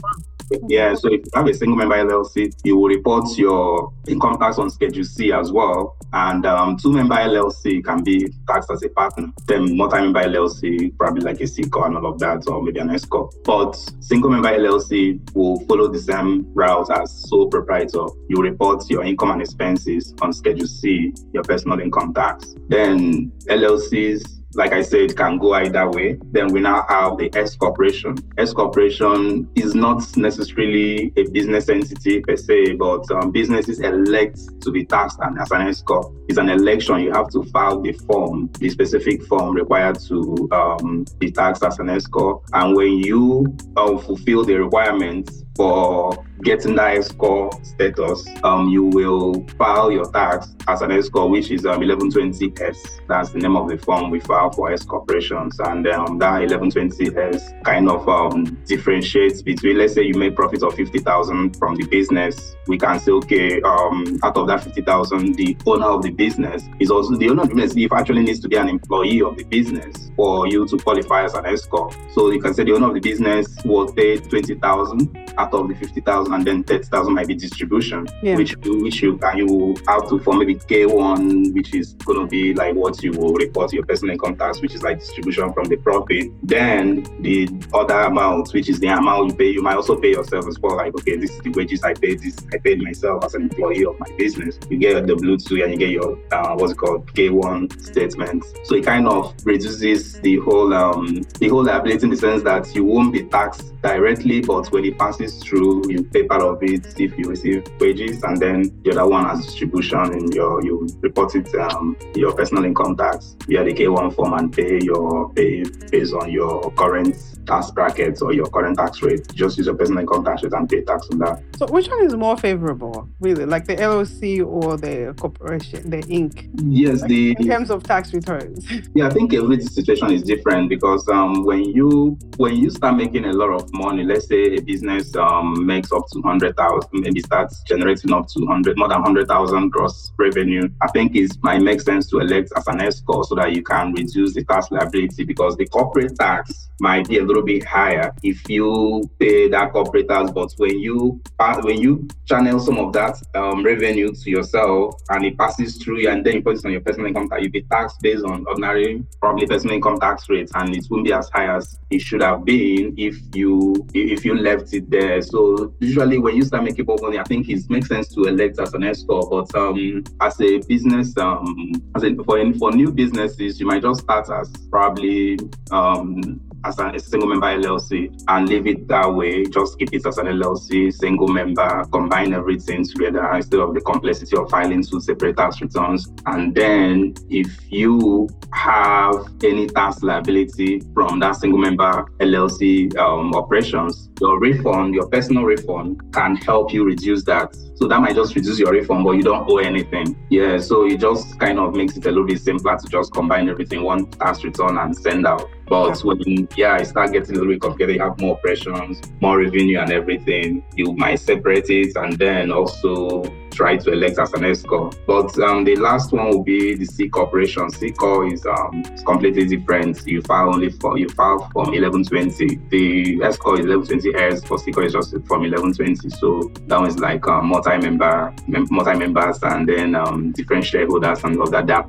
yeah, 0.69 0.94
so 0.94 1.08
if 1.12 1.20
you 1.25 1.31
have 1.34 1.46
a 1.46 1.54
single 1.54 1.76
member 1.76 1.96
LLC, 1.96 2.52
you 2.64 2.76
will 2.76 2.88
report 2.88 3.26
your 3.37 3.92
income 4.06 4.38
tax 4.38 4.59
on 4.59 4.71
Schedule 4.71 5.04
C 5.04 5.32
as 5.32 5.50
well. 5.50 5.97
And 6.12 6.47
um, 6.47 6.76
two 6.76 6.92
member 6.92 7.16
LLC 7.16 7.85
can 7.85 8.02
be 8.02 8.32
taxed 8.49 8.71
as 8.71 8.82
a 8.82 8.88
partner. 8.88 9.28
Then 9.47 9.76
multi 9.76 10.00
member 10.00 10.23
LLC, 10.23 10.97
probably 10.97 11.23
like 11.23 11.40
a 11.40 11.47
C 11.47 11.64
corp 11.64 11.87
and 11.87 11.97
all 11.97 12.12
of 12.12 12.18
that, 12.21 12.49
or 12.49 12.62
maybe 12.62 12.80
an 12.80 12.90
S 12.90 13.04
corp. 13.04 13.32
But 13.44 13.73
single 14.00 14.30
member 14.30 14.49
LLC 14.49 15.35
will 15.35 15.61
follow 15.66 15.88
the 15.88 15.99
same 15.99 16.47
route 16.54 16.90
as 16.90 17.28
sole 17.28 17.49
proprietor. 17.49 18.06
You 18.28 18.40
report 18.40 18.88
your 18.88 19.04
income 19.04 19.32
and 19.32 19.42
expenses 19.42 20.14
on 20.23 20.32
Schedule 20.32 20.66
C, 20.66 21.12
your 21.32 21.42
personal 21.42 21.80
income 21.80 22.14
tax. 22.14 22.54
Then 22.68 23.32
LLCs 23.49 24.36
like 24.55 24.73
I 24.73 24.83
said, 24.83 25.17
can 25.17 25.38
go 25.38 25.53
either 25.55 25.91
way. 25.91 26.19
Then 26.33 26.53
we 26.53 26.61
now 26.61 26.85
have 26.88 27.19
the 27.19 27.31
S 27.35 27.57
corporation. 27.57 28.17
S 28.38 28.53
corporation 28.53 29.49
is 29.55 29.75
not 29.75 30.17
necessarily 30.17 31.12
a 31.17 31.29
business 31.31 31.69
entity 31.69 32.21
per 32.21 32.37
se, 32.37 32.75
but 32.75 33.11
um, 33.11 33.31
businesses 33.31 33.81
elect 33.81 34.38
to 34.62 34.71
be 34.71 34.85
taxed 34.85 35.19
and 35.21 35.38
as 35.38 35.50
an 35.50 35.69
S 35.69 35.83
corp. 35.83 36.12
It's 36.29 36.38
an 36.38 36.49
election. 36.49 37.00
You 37.00 37.12
have 37.12 37.29
to 37.31 37.43
file 37.45 37.81
the 37.81 37.93
form, 37.93 38.50
the 38.59 38.71
specific 38.71 39.23
form 39.25 39.55
required 39.55 39.99
to 40.09 40.49
um, 40.53 41.05
be 41.19 41.31
taxed 41.31 41.62
as 41.62 41.79
an 41.79 41.91
S 41.91 42.07
corp. 42.07 42.45
And 42.53 42.75
when 42.75 42.99
you 42.99 43.57
uh, 43.76 43.99
fulfill 43.99 44.45
the 44.45 44.55
requirements, 44.55 45.45
for 45.56 46.25
getting 46.42 46.75
that 46.76 47.02
score 47.04 47.50
status, 47.62 48.26
um, 48.44 48.68
you 48.68 48.84
will 48.84 49.46
file 49.58 49.90
your 49.90 50.10
tax 50.12 50.54
as 50.68 50.82
an 50.82 50.92
S 50.92 51.08
corp, 51.08 51.30
which 51.30 51.50
is 51.50 51.64
um, 51.64 51.80
1120S. 51.80 53.06
That's 53.08 53.30
the 53.30 53.38
name 53.38 53.56
of 53.56 53.68
the 53.68 53.78
form 53.78 54.10
we 54.10 54.20
file 54.20 54.52
for 54.52 54.70
S 54.70 54.84
corporations. 54.84 55.58
And 55.60 55.86
um, 55.88 56.18
that 56.18 56.42
1120S 56.42 57.64
kind 57.64 57.88
of 57.88 58.08
um, 58.08 58.44
differentiates 58.66 59.42
between, 59.42 59.78
let's 59.78 59.94
say 59.94 60.02
you 60.02 60.14
make 60.14 60.36
profits 60.36 60.62
of 60.62 60.75
50,000 60.75 61.56
from 61.56 61.76
the 61.76 61.86
business. 61.86 62.54
We 62.66 62.78
can 62.78 63.00
say, 63.00 63.12
okay, 63.12 63.60
um, 63.62 64.18
out 64.22 64.36
of 64.36 64.46
that 64.48 64.62
50,000, 64.62 65.34
the 65.34 65.56
owner 65.66 65.86
of 65.86 66.02
the 66.02 66.10
business 66.10 66.64
is 66.80 66.90
also 66.90 67.16
the 67.16 67.30
owner 67.30 67.42
of 67.42 67.48
the 67.48 67.54
business. 67.54 67.84
If 67.84 67.92
actually 67.92 68.22
needs 68.22 68.40
to 68.40 68.48
be 68.48 68.56
an 68.56 68.68
employee 68.68 69.22
of 69.22 69.36
the 69.36 69.44
business 69.44 70.10
for 70.16 70.46
you 70.48 70.66
to 70.66 70.76
qualify 70.76 71.25
as 71.25 71.34
an 71.34 71.46
S 71.46 71.66
corp. 71.66 71.94
So 72.12 72.30
you 72.30 72.40
can 72.40 72.52
say 72.52 72.64
the 72.64 72.75
owner 72.75 72.88
of 72.88 72.94
the 72.94 73.00
business 73.00 73.56
will 73.64 73.90
pay 73.92 74.18
20,000 74.18 75.25
out 75.38 75.52
of 75.55 75.69
the 75.69 75.75
50,000 75.75 76.33
and 76.33 76.47
then 76.47 76.64
30,000 76.64 77.14
might 77.14 77.26
be 77.26 77.35
distribution, 77.35 78.07
yeah. 78.23 78.37
which 78.37 78.57
which 78.57 79.02
you 79.02 79.16
can 79.19 79.38
you 79.38 79.76
have 79.88 80.09
to 80.09 80.19
for 80.21 80.35
maybe 80.35 80.55
K1, 80.55 81.55
which 81.55 81.75
is 81.75 81.95
going 82.05 82.21
to 82.21 82.26
be 82.26 82.55
like 82.55 82.75
what 82.75 83.02
you 83.02 83.12
will 83.12 83.35
report 83.35 83.73
your 83.73 83.85
personal 83.85 84.12
income 84.12 84.37
tax, 84.37 84.61
which 84.61 84.75
is 84.75 84.83
like 84.83 84.99
distribution 85.00 85.52
from 85.52 85.64
the 85.64 85.76
profit. 85.76 86.31
Then 86.43 87.05
the 87.21 87.49
other 87.75 88.00
amount, 88.00 88.52
which 88.52 88.69
is 88.69 88.81
the 88.81 88.88
amount 88.88 89.31
you 89.31 89.37
pay, 89.37 89.50
you 89.50 89.62
might 89.62 89.76
also 89.76 89.99
pay 90.00 90.11
yourself 90.11 90.47
as 90.47 90.59
well. 90.59 90.76
Like, 90.76 90.95
okay, 90.95 91.16
this 91.16 91.31
is 91.31 91.40
the 91.40 91.50
wages 91.50 91.83
I 91.83 91.95
paid. 91.95 92.21
This 92.21 92.37
I 92.52 92.59
paid 92.59 92.83
myself 92.83 93.25
as 93.25 93.35
an 93.35 93.43
employee 93.43 93.85
of 93.85 93.99
my 93.99 94.07
business. 94.16 94.59
You 94.71 94.78
get 94.78 95.07
the 95.07 95.14
W2 95.14 95.62
and 95.64 95.73
you 95.73 95.78
get 95.78 95.90
your 95.90 96.19
uh, 96.33 96.55
what's 96.57 96.73
it 96.73 96.78
called 96.78 97.07
K1 97.12 97.81
statement. 97.83 98.45
So 98.64 98.76
it 98.76 98.85
kind 98.85 99.07
of 99.07 99.35
reduces 99.45 100.21
the 100.21 100.38
whole 100.38 100.73
um 100.73 101.23
the 101.38 101.49
whole 101.49 101.64
liability 101.64 102.05
in 102.05 102.11
the 102.11 102.16
sense 102.16 102.43
that 102.43 102.75
you 102.75 102.85
won't 102.85 103.12
be 103.12 103.25
taxed 103.25 103.81
directly, 103.83 104.40
but 104.40 104.71
when 104.73 104.85
it 104.85 104.99
passes 104.99 105.25
through, 105.35 105.90
you 105.90 106.02
pay 106.04 106.25
part 106.25 106.42
of 106.42 106.62
it 106.62 106.99
if 106.99 107.16
you 107.18 107.28
receive 107.28 107.64
wages, 107.80 108.23
and 108.23 108.37
then 108.38 108.73
the 108.83 108.92
other 108.92 109.06
one 109.06 109.26
as 109.30 109.45
distribution 109.45 110.12
in 110.12 110.33
your 110.33 110.64
you 110.64 110.88
report 111.00 111.35
it 111.35 111.54
um, 111.54 111.97
your 112.14 112.33
personal 112.33 112.64
income 112.64 112.97
tax 112.97 113.37
via 113.47 113.64
the 113.64 113.73
K1 113.73 114.14
form 114.14 114.35
and 114.35 114.52
pay 114.52 114.80
your 114.83 115.33
pay 115.35 115.64
based 115.90 116.14
on 116.14 116.30
your 116.30 116.71
current 116.73 117.16
tax 117.47 117.71
brackets 117.71 118.23
or 118.23 118.33
your 118.33 118.47
current 118.47 118.79
tax 118.79 119.03
rate. 119.03 119.26
Just 119.35 119.59
use 119.59 119.67
your 119.67 119.76
personal 119.76 120.00
income 120.00 120.25
tax 120.25 120.43
rate 120.43 120.53
and 120.53 120.69
pay 120.69 120.83
tax 120.83 121.09
on 121.12 121.19
that. 121.19 121.43
So 121.57 121.67
which 121.67 121.88
one 121.88 122.05
is 122.05 122.15
more 122.15 122.37
favorable, 122.37 123.09
really? 123.21 123.47
Like 123.47 123.67
the 123.67 123.76
LLC 123.76 124.45
or 124.45 124.76
the 124.76 125.15
corporation, 125.19 125.88
the 125.91 125.99
Inc? 125.99 126.49
Yes, 126.65 127.00
like 127.00 127.09
the 127.09 127.37
in 127.38 127.47
terms 127.47 127.71
of 127.71 127.83
tax 127.83 128.12
returns. 128.12 128.67
yeah, 128.95 129.07
I 129.07 129.11
think 129.11 129.33
every 129.35 129.61
situation 129.62 130.12
is 130.12 130.23
different 130.23 130.69
because 130.69 131.09
um 131.09 131.45
when 131.45 131.65
you 131.65 132.19
when 132.37 132.57
you 132.57 132.71
start 132.71 132.97
making 132.97 133.25
a 133.25 133.33
lot 133.33 133.50
of 133.50 133.73
money, 133.73 134.05
let's 134.05 134.29
say 134.29 134.57
a 134.57 134.61
business 134.61 135.15
um 135.17 135.67
makes 135.67 135.93
up 135.93 136.05
to 136.12 136.23
hundred 136.23 136.57
thousand, 136.57 136.91
maybe 136.93 137.21
starts 137.21 137.62
generating 137.62 138.12
up 138.12 138.29
to 138.29 138.47
hundred 138.47 138.76
more 138.76 138.88
than 138.88 139.03
hundred 139.03 139.29
thousand 139.29 139.71
gross 139.71 140.12
revenue, 140.19 140.69
I 140.83 140.88
think 140.88 141.15
it 141.15 141.33
might 141.43 141.62
make 141.62 141.81
sense 141.81 142.09
to 142.11 142.19
elect 142.19 142.53
as 142.57 142.67
an 142.67 142.81
S 142.81 143.00
corp 143.00 143.26
so 143.26 143.35
that 143.37 143.55
you 143.55 143.62
can 143.62 143.93
reduce 143.93 144.35
the 144.35 144.45
tax 144.45 144.71
liability 144.71 145.25
because 145.25 145.57
the 145.57 145.67
corporate 145.67 146.17
tax 146.17 146.69
might 146.81 147.09
be 147.09 147.19
a 147.19 147.23
little 147.23 147.36
bit 147.43 147.64
higher 147.64 148.12
if 148.23 148.49
you 148.49 149.02
pay 149.19 149.49
that 149.49 149.73
corporate 149.73 150.09
tax. 150.09 150.31
But 150.31 150.52
when 150.59 150.78
you 150.78 151.21
when 151.62 151.81
you 151.81 152.09
channel 152.26 152.59
some 152.59 152.78
of 152.78 152.93
that 152.93 153.16
um, 153.35 153.64
revenue 153.64 154.12
to 154.12 154.31
yourself 154.31 154.95
and 155.11 155.25
it 155.25 155.38
passes 155.38 155.76
through 155.76 156.00
you 156.00 156.09
and 156.11 156.25
then 156.25 156.35
you 156.35 156.43
put 156.43 156.57
it 156.57 156.64
on 156.64 156.73
your 156.73 156.81
personal 156.81 157.07
income 157.09 157.28
tax, 157.28 157.43
you'll 157.43 157.52
be 157.52 157.62
taxed 157.62 157.99
based 158.00 158.25
on 158.25 158.45
ordinary 158.47 159.05
probably 159.21 159.47
personal 159.47 159.76
income 159.76 159.99
tax 159.99 160.28
rates 160.28 160.52
and 160.55 160.75
it 160.75 160.85
won't 160.90 161.05
be 161.05 161.12
as 161.12 161.28
high 161.31 161.55
as 161.55 161.78
it 161.90 162.00
should 162.00 162.23
have 162.23 162.45
been 162.45 162.95
if 162.97 163.16
you 163.35 163.87
if 163.95 164.25
you 164.25 164.37
left 164.37 164.73
it 164.75 164.90
there. 164.90 165.21
So 165.23 165.75
usually 165.81 166.19
when 166.19 166.37
you 166.37 166.43
start 166.43 166.64
making 166.64 166.87
more 166.87 166.99
money, 167.00 167.19
I 167.19 167.25
think 167.25 167.49
it 167.49 167.69
makes 167.69 167.88
sense 167.88 168.09
to 168.14 168.23
elect 168.23 168.59
as 168.61 168.75
an 168.75 168.85
S 168.85 169.02
corp. 169.05 169.31
But 169.31 169.55
um, 169.59 170.05
as 170.21 170.40
a 170.40 170.59
business, 170.59 171.16
um, 171.19 171.73
as 171.95 172.05
a, 172.05 172.14
for 172.25 172.52
for 172.55 172.73
new 172.73 172.90
businesses, 172.90 173.61
you 173.61 173.66
might 173.66 173.83
just 173.83 174.02
start 174.02 174.31
as 174.31 174.52
probably 174.71 175.38
um, 175.71 176.40
as 176.66 176.78
a, 176.78 176.99
single 176.99 177.28
member 177.28 177.46
LLC 177.46 178.23
and 178.28 178.49
leave 178.49 178.66
it 178.66 178.88
that 178.88 179.12
way. 179.12 179.44
Just 179.44 179.78
keep 179.78 179.92
it 179.92 180.04
as 180.04 180.18
an 180.18 180.26
LLC, 180.26 180.92
single 180.92 181.28
member, 181.28 181.85
combine 181.92 182.35
everything 182.35 182.85
together 182.85 183.25
instead 183.35 183.61
of 183.61 183.75
the 183.75 183.80
complexity 183.80 184.37
of 184.37 184.50
filing 184.50 184.82
two 184.82 185.00
separate 185.00 185.37
tax 185.37 185.61
returns. 185.61 186.08
And 186.26 186.54
then 186.54 187.14
if 187.30 187.49
you 187.70 188.28
have 188.52 189.14
any 189.44 189.66
tax 189.68 190.02
liability 190.02 190.80
from 190.94 191.20
that 191.20 191.37
single 191.37 191.58
member 191.58 192.06
LLC 192.20 192.96
um, 192.96 193.35
operations, 193.35 194.11
your 194.20 194.40
refund, 194.40 194.94
your 194.94 195.08
personal 195.08 195.44
refund 195.44 196.00
can 196.12 196.37
help 196.37 196.73
you 196.73 196.85
reduce 196.85 197.23
that. 197.25 197.54
So 197.76 197.87
that 197.88 198.00
might 198.00 198.16
just 198.16 198.35
reduce 198.35 198.58
your 198.58 198.73
refund, 198.73 199.04
but 199.04 199.12
you 199.12 199.23
don't 199.23 199.49
owe 199.49 199.58
anything. 199.58 200.16
Yeah, 200.30 200.58
so 200.58 200.87
it 200.87 200.99
just 200.99 201.38
kind 201.38 201.58
of 201.58 201.75
makes 201.75 201.96
it 201.96 202.06
a 202.06 202.08
little 202.08 202.26
bit 202.26 202.40
simpler 202.40 202.76
to 202.78 202.88
just 202.88 203.12
combine 203.12 203.49
everything, 203.49 203.82
one 203.82 204.06
tax 204.11 204.42
return 204.42 204.78
and 204.78 204.96
send 204.96 205.26
out. 205.26 205.49
But 205.68 205.99
when 206.04 206.49
yeah, 206.56 206.76
it 206.76 206.87
start 206.87 207.12
getting 207.12 207.30
a 207.30 207.38
little 207.38 207.52
bit 207.52 207.61
complicated, 207.61 207.96
you 207.96 208.02
have 208.02 208.20
more 208.20 208.37
operations, 208.37 209.02
more 209.20 209.38
revenue 209.38 209.80
and 209.80 209.90
everything. 209.90 210.64
You 210.75 210.92
might 210.92 211.20
separate 211.20 211.68
it 211.70 211.96
and 211.96 212.16
then 212.18 212.52
also 212.52 213.25
try 213.56 213.76
to 213.76 213.92
elect 213.92 214.18
as 214.18 214.32
an 214.34 214.54
corp. 214.64 214.94
But 215.06 215.36
um, 215.40 215.64
the 215.64 215.76
last 215.76 216.12
one 216.12 216.28
will 216.28 216.42
be 216.42 216.75
the 216.75 216.84
C 216.84 217.08
corporation. 217.08 217.70
C 217.70 217.90
corp 217.90 218.32
is 218.32 218.44
um, 218.46 218.82
completely 219.06 219.46
different. 219.46 220.06
You 220.06 220.22
file 220.22 220.54
only 220.54 220.70
for 220.70 220.98
you 220.98 221.08
file 221.08 221.38
from 221.52 221.72
1120. 221.72 222.56
The 222.70 223.16
corp 223.38 223.60
is 223.60 223.66
1120S. 223.66 224.46
For 224.46 224.58
C 224.58 224.70
corp 224.70 224.86
is 224.86 224.92
just 224.92 225.10
from 225.26 225.42
1120. 225.42 226.10
So 226.10 226.52
that 226.66 226.78
one 226.78 226.88
is 226.88 226.98
like 226.98 227.26
um, 227.26 227.46
multi-member, 227.46 228.34
mem- 228.46 228.68
multi-members, 228.70 229.42
and 229.42 229.68
then 229.68 229.94
um, 229.94 230.32
different 230.32 230.64
shareholders 230.64 231.25
and 231.25 231.38
all 231.40 231.50
that. 231.50 231.66
They 231.66 231.72
are. 231.72 231.86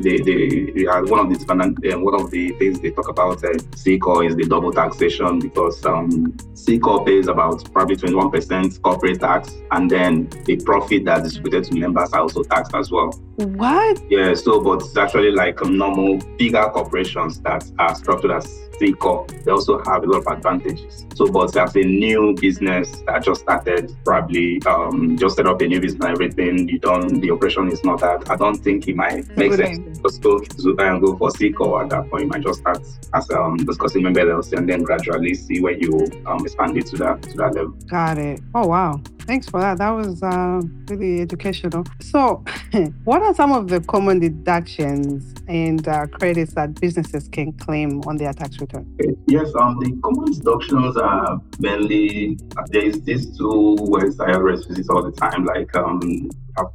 They 0.00 0.16
they, 0.18 0.86
are 0.86 1.04
one 1.04 1.20
of 1.20 1.28
the 1.28 1.92
uh, 1.92 1.98
one 1.98 2.14
of 2.14 2.30
the 2.30 2.50
things 2.52 2.80
they 2.80 2.90
talk 2.90 3.08
about 3.08 3.44
uh, 3.44 3.52
C 3.76 3.98
corp 3.98 4.24
is 4.24 4.36
the 4.36 4.44
double 4.44 4.72
taxation 4.72 5.38
because 5.38 5.84
um, 5.84 6.34
C 6.54 6.78
corp 6.78 7.06
pays 7.06 7.28
about 7.28 7.70
probably 7.72 7.96
21% 7.96 8.82
corporate 8.82 9.20
tax, 9.20 9.54
and 9.72 9.90
then 9.90 10.28
the 10.46 10.56
profit 10.56 11.04
that 11.10 11.26
is 11.26 11.32
distributed 11.32 11.64
to 11.64 11.78
members 11.78 12.12
are 12.12 12.20
also 12.20 12.42
taxed 12.44 12.74
as 12.74 12.90
well. 12.90 13.10
What? 13.36 14.00
Yeah, 14.08 14.34
so 14.34 14.60
but 14.60 14.82
it's 14.82 14.96
actually 14.96 15.32
like 15.32 15.60
a 15.60 15.68
normal 15.68 16.18
bigger 16.38 16.64
corporations 16.72 17.40
that 17.40 17.68
are 17.78 17.94
structured 17.96 18.30
as 18.30 18.46
C 18.78 18.92
corp. 18.92 19.28
They 19.44 19.50
also 19.50 19.82
have 19.84 20.04
a 20.04 20.06
lot 20.06 20.18
of 20.20 20.26
advantages. 20.28 21.06
So, 21.14 21.26
but 21.26 21.54
as 21.56 21.74
a 21.74 21.80
new 21.82 22.34
business 22.40 23.02
that 23.06 23.24
just 23.24 23.42
started, 23.42 23.94
probably 24.04 24.62
um, 24.66 25.18
just 25.18 25.36
set 25.36 25.46
up 25.46 25.60
a 25.60 25.66
new 25.66 25.80
business 25.80 26.04
and 26.04 26.12
everything, 26.12 26.68
you 26.68 26.78
don't, 26.78 27.20
the 27.20 27.30
operation 27.30 27.70
is 27.70 27.84
not 27.84 28.00
that. 28.00 28.30
I 28.30 28.36
don't 28.36 28.56
think 28.56 28.88
it 28.88 28.96
might 28.96 29.28
make 29.36 29.52
sense 29.54 29.98
to 29.98 30.02
just 30.02 30.22
go 30.22 30.38
to 30.38 30.76
and 30.78 31.02
go 31.02 31.16
for 31.16 31.30
C 31.32 31.50
corp 31.50 31.82
at 31.82 31.90
that 31.90 32.08
point. 32.08 32.22
You 32.22 32.28
might 32.28 32.42
just 32.42 32.60
start 32.60 32.82
as 33.12 33.30
um, 33.30 33.56
discussing 33.58 34.02
member 34.02 34.20
LLC 34.20 34.56
and 34.56 34.68
then 34.68 34.82
gradually 34.82 35.34
see 35.34 35.60
where 35.60 35.76
you 35.76 36.06
um, 36.26 36.44
expand 36.44 36.76
it 36.78 36.86
to 36.86 36.96
that 36.98 37.22
to 37.22 37.36
that 37.36 37.54
level. 37.54 37.74
Got 37.86 38.18
it. 38.18 38.40
Oh 38.54 38.66
wow. 38.66 39.02
Thanks 39.26 39.48
for 39.48 39.60
that. 39.60 39.78
That 39.78 39.90
was 39.90 40.22
uh, 40.22 40.60
really 40.88 41.20
educational. 41.20 41.84
So, 42.00 42.44
what 43.04 43.22
are 43.22 43.34
some 43.34 43.52
of 43.52 43.68
the 43.68 43.80
common 43.80 44.18
deductions 44.18 45.34
and 45.48 45.86
uh, 45.86 46.06
credits 46.06 46.54
that 46.54 46.80
businesses 46.80 47.28
can 47.28 47.52
claim 47.52 48.00
on 48.06 48.16
their 48.16 48.32
tax 48.32 48.60
return? 48.60 48.86
Yes, 49.26 49.52
um, 49.60 49.78
the 49.80 49.96
common 50.02 50.32
deductions 50.32 50.96
are 50.96 51.40
mainly 51.58 52.38
there 52.70 52.84
is 52.84 53.00
these 53.02 53.36
two 53.36 53.76
words 53.80 54.18
I 54.20 54.32
always 54.32 54.66
use 54.68 54.88
all 54.88 55.02
the 55.02 55.12
time, 55.12 55.44
like 55.44 55.74
um, 55.76 56.30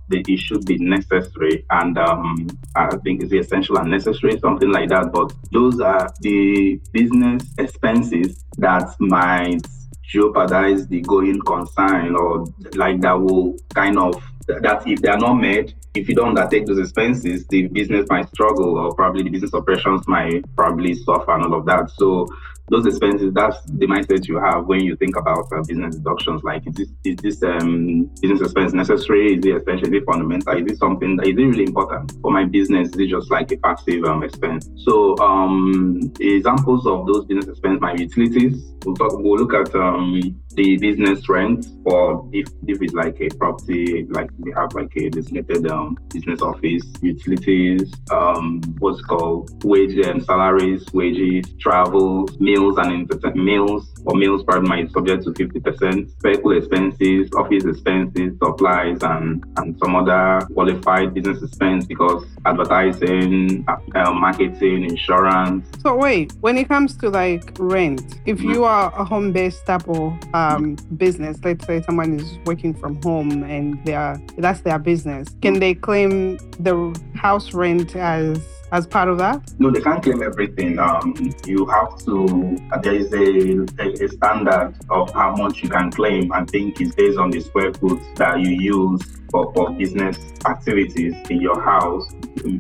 it 0.10 0.40
should 0.40 0.66
be 0.66 0.78
necessary 0.78 1.66
and 1.70 1.98
um, 1.98 2.48
I 2.76 2.96
think 3.04 3.24
it's 3.24 3.34
essential 3.34 3.78
and 3.78 3.92
necessary, 3.92 4.40
something 4.40 4.72
like 4.72 4.90
that. 4.90 5.12
But 5.12 5.34
those 5.52 5.80
are 5.80 6.10
the 6.22 6.80
business 6.92 7.44
expenses 7.58 8.44
that 8.58 8.96
might 9.00 9.66
jeopardize 10.08 10.88
the 10.88 11.02
going 11.02 11.40
concern 11.42 12.16
or 12.16 12.46
like 12.76 13.02
that 13.02 13.14
will 13.14 13.58
kind 13.74 13.98
of 13.98 14.22
that 14.48 14.84
if 14.86 15.02
they 15.02 15.10
are 15.10 15.18
not 15.18 15.36
met, 15.36 15.74
if 15.96 16.10
you 16.10 16.16
don't 16.16 16.38
undertake 16.38 16.66
those 16.66 16.80
expenses, 16.80 17.46
the 17.48 17.68
business 17.68 18.06
might 18.10 18.28
struggle 18.30 18.78
or 18.78 18.94
probably 18.96 19.24
the 19.24 19.30
business 19.30 19.54
operations 19.54 20.08
might 20.08 20.44
probably 20.56 20.94
suffer 20.94 21.32
and 21.34 21.46
all 21.46 21.60
of 21.60 21.66
that. 21.66 21.90
So 21.92 22.28
those 22.70 22.88
expenses, 22.88 23.32
that's 23.34 23.62
the 23.66 23.86
mindset 23.86 24.28
you 24.28 24.40
have 24.40 24.66
when 24.66 24.80
you 24.80 24.96
think 24.96 25.16
about 25.16 25.46
uh, 25.54 25.62
business 25.68 25.98
deductions. 25.98 26.42
Like, 26.44 26.66
is 26.66 26.74
this, 26.74 26.90
is 27.04 27.16
this 27.18 27.44
um, 27.44 28.10
business 28.22 28.42
expense 28.42 28.74
necessary? 28.74 29.36
Is 29.38 29.46
it 29.46 29.56
essential? 29.58 29.88
Is 29.88 30.02
it 30.02 30.06
fundamental? 30.06 30.58
Is 30.58 30.72
it 30.72 30.78
something 30.80 31.16
that 31.18 31.28
is 31.28 31.38
it 31.38 31.42
really 31.42 31.66
important 31.66 32.14
for 32.24 32.32
my 32.32 32.46
business? 32.46 32.90
Is 32.90 32.96
it 32.98 33.10
just 33.10 33.30
like 33.30 33.52
a 33.52 33.58
passive 33.58 34.04
um, 34.06 34.24
expense? 34.24 34.70
So, 34.78 35.16
um, 35.20 36.12
examples 36.20 36.88
of 36.88 37.06
those 37.06 37.26
business 37.26 37.50
expenses, 37.50 37.82
my 37.82 37.94
utilities. 37.94 38.74
We'll 38.84 38.96
talk. 38.96 39.14
We'll 39.14 39.38
look 39.38 39.54
at 39.54 39.76
um, 39.76 40.42
the 40.56 40.78
business 40.78 41.28
rent, 41.30 41.68
or 41.86 42.28
if 42.34 42.48
if 42.68 42.82
it's 42.82 42.94
like 42.94 43.20
a 43.22 43.30
property, 43.30 44.08
like 44.10 44.30
we 44.40 44.52
have 44.54 44.74
like 44.74 44.92
a 44.98 45.10
designated 45.10 45.70
um, 45.70 45.85
um, 45.86 45.98
business 46.14 46.42
office, 46.42 46.84
utilities, 47.02 47.94
um, 48.12 48.62
what's 48.80 49.02
called? 49.02 49.64
Wages 49.64 50.08
and 50.08 50.24
salaries, 50.24 50.86
wages, 50.94 51.46
travel, 51.60 52.28
meals 52.40 52.78
and 52.78 53.10
meals 53.36 53.95
or 54.06 54.16
meals 54.16 54.44
probably 54.44 54.70
might 54.70 54.92
subject 54.92 55.24
to 55.24 55.32
50%, 55.32 56.12
vehicle 56.22 56.52
expenses, 56.58 57.30
office 57.36 57.66
expenses, 57.66 58.38
supplies, 58.42 58.98
and, 59.02 59.44
and 59.58 59.78
some 59.80 59.96
other 59.96 60.46
qualified 60.54 61.14
business 61.14 61.42
expense 61.44 61.86
because 61.86 62.26
advertising, 62.46 63.66
uh, 63.68 64.12
marketing, 64.12 64.84
insurance. 64.84 65.68
So 65.82 65.96
wait, 65.96 66.34
when 66.42 66.58
it 66.58 66.68
comes 66.68 66.96
to 66.98 67.10
like 67.10 67.56
rent, 67.60 68.20
if 68.26 68.42
you 68.42 68.64
are 68.64 68.94
a 68.98 69.04
home-based 69.04 69.66
type 69.66 69.88
of 69.88 70.14
um, 70.34 70.76
business, 70.98 71.38
let's 71.44 71.66
say 71.66 71.82
someone 71.82 72.20
is 72.20 72.38
working 72.46 72.74
from 72.74 73.02
home 73.02 73.44
and 73.44 73.84
they 73.86 73.96
are 73.96 74.20
that's 74.38 74.62
their 74.62 74.80
business, 74.80 75.30
can 75.42 75.60
they 75.60 75.74
claim 75.74 76.38
the 76.60 77.00
house 77.16 77.54
rent 77.54 77.96
as 77.96 78.55
as 78.72 78.88
part 78.88 79.10
of 79.10 79.18
that? 79.20 79.54
No, 79.60 79.70
they 79.70 79.82
can't 79.82 80.04
claim 80.04 80.22
everything. 80.22 80.80
Um, 80.80 81.34
you 81.46 81.66
have 81.68 81.98
to, 82.06 82.58
uh, 82.72 82.80
there 82.80 82.96
is 82.96 83.14
a, 83.14 83.84
a, 83.84 84.06
a, 84.06 84.10
standard 84.10 84.76
of 84.90 85.12
how 85.14 85.36
much 85.36 85.64
you 85.64 85.70
can 85.70 85.92
claim. 85.92 86.32
I 86.32 86.46
think 86.46 86.82
it's 86.82 86.96
based 86.96 87.18
on 87.18 87.32
the 87.32 87.42
square 87.42 87.74
foot 87.74 88.00
that 88.16 88.40
you 88.40 88.50
use 88.50 89.02
for, 89.36 89.54
for 89.54 89.72
business 89.72 90.18
activities 90.46 91.14
in 91.30 91.42
your 91.42 91.60
house. 91.62 92.10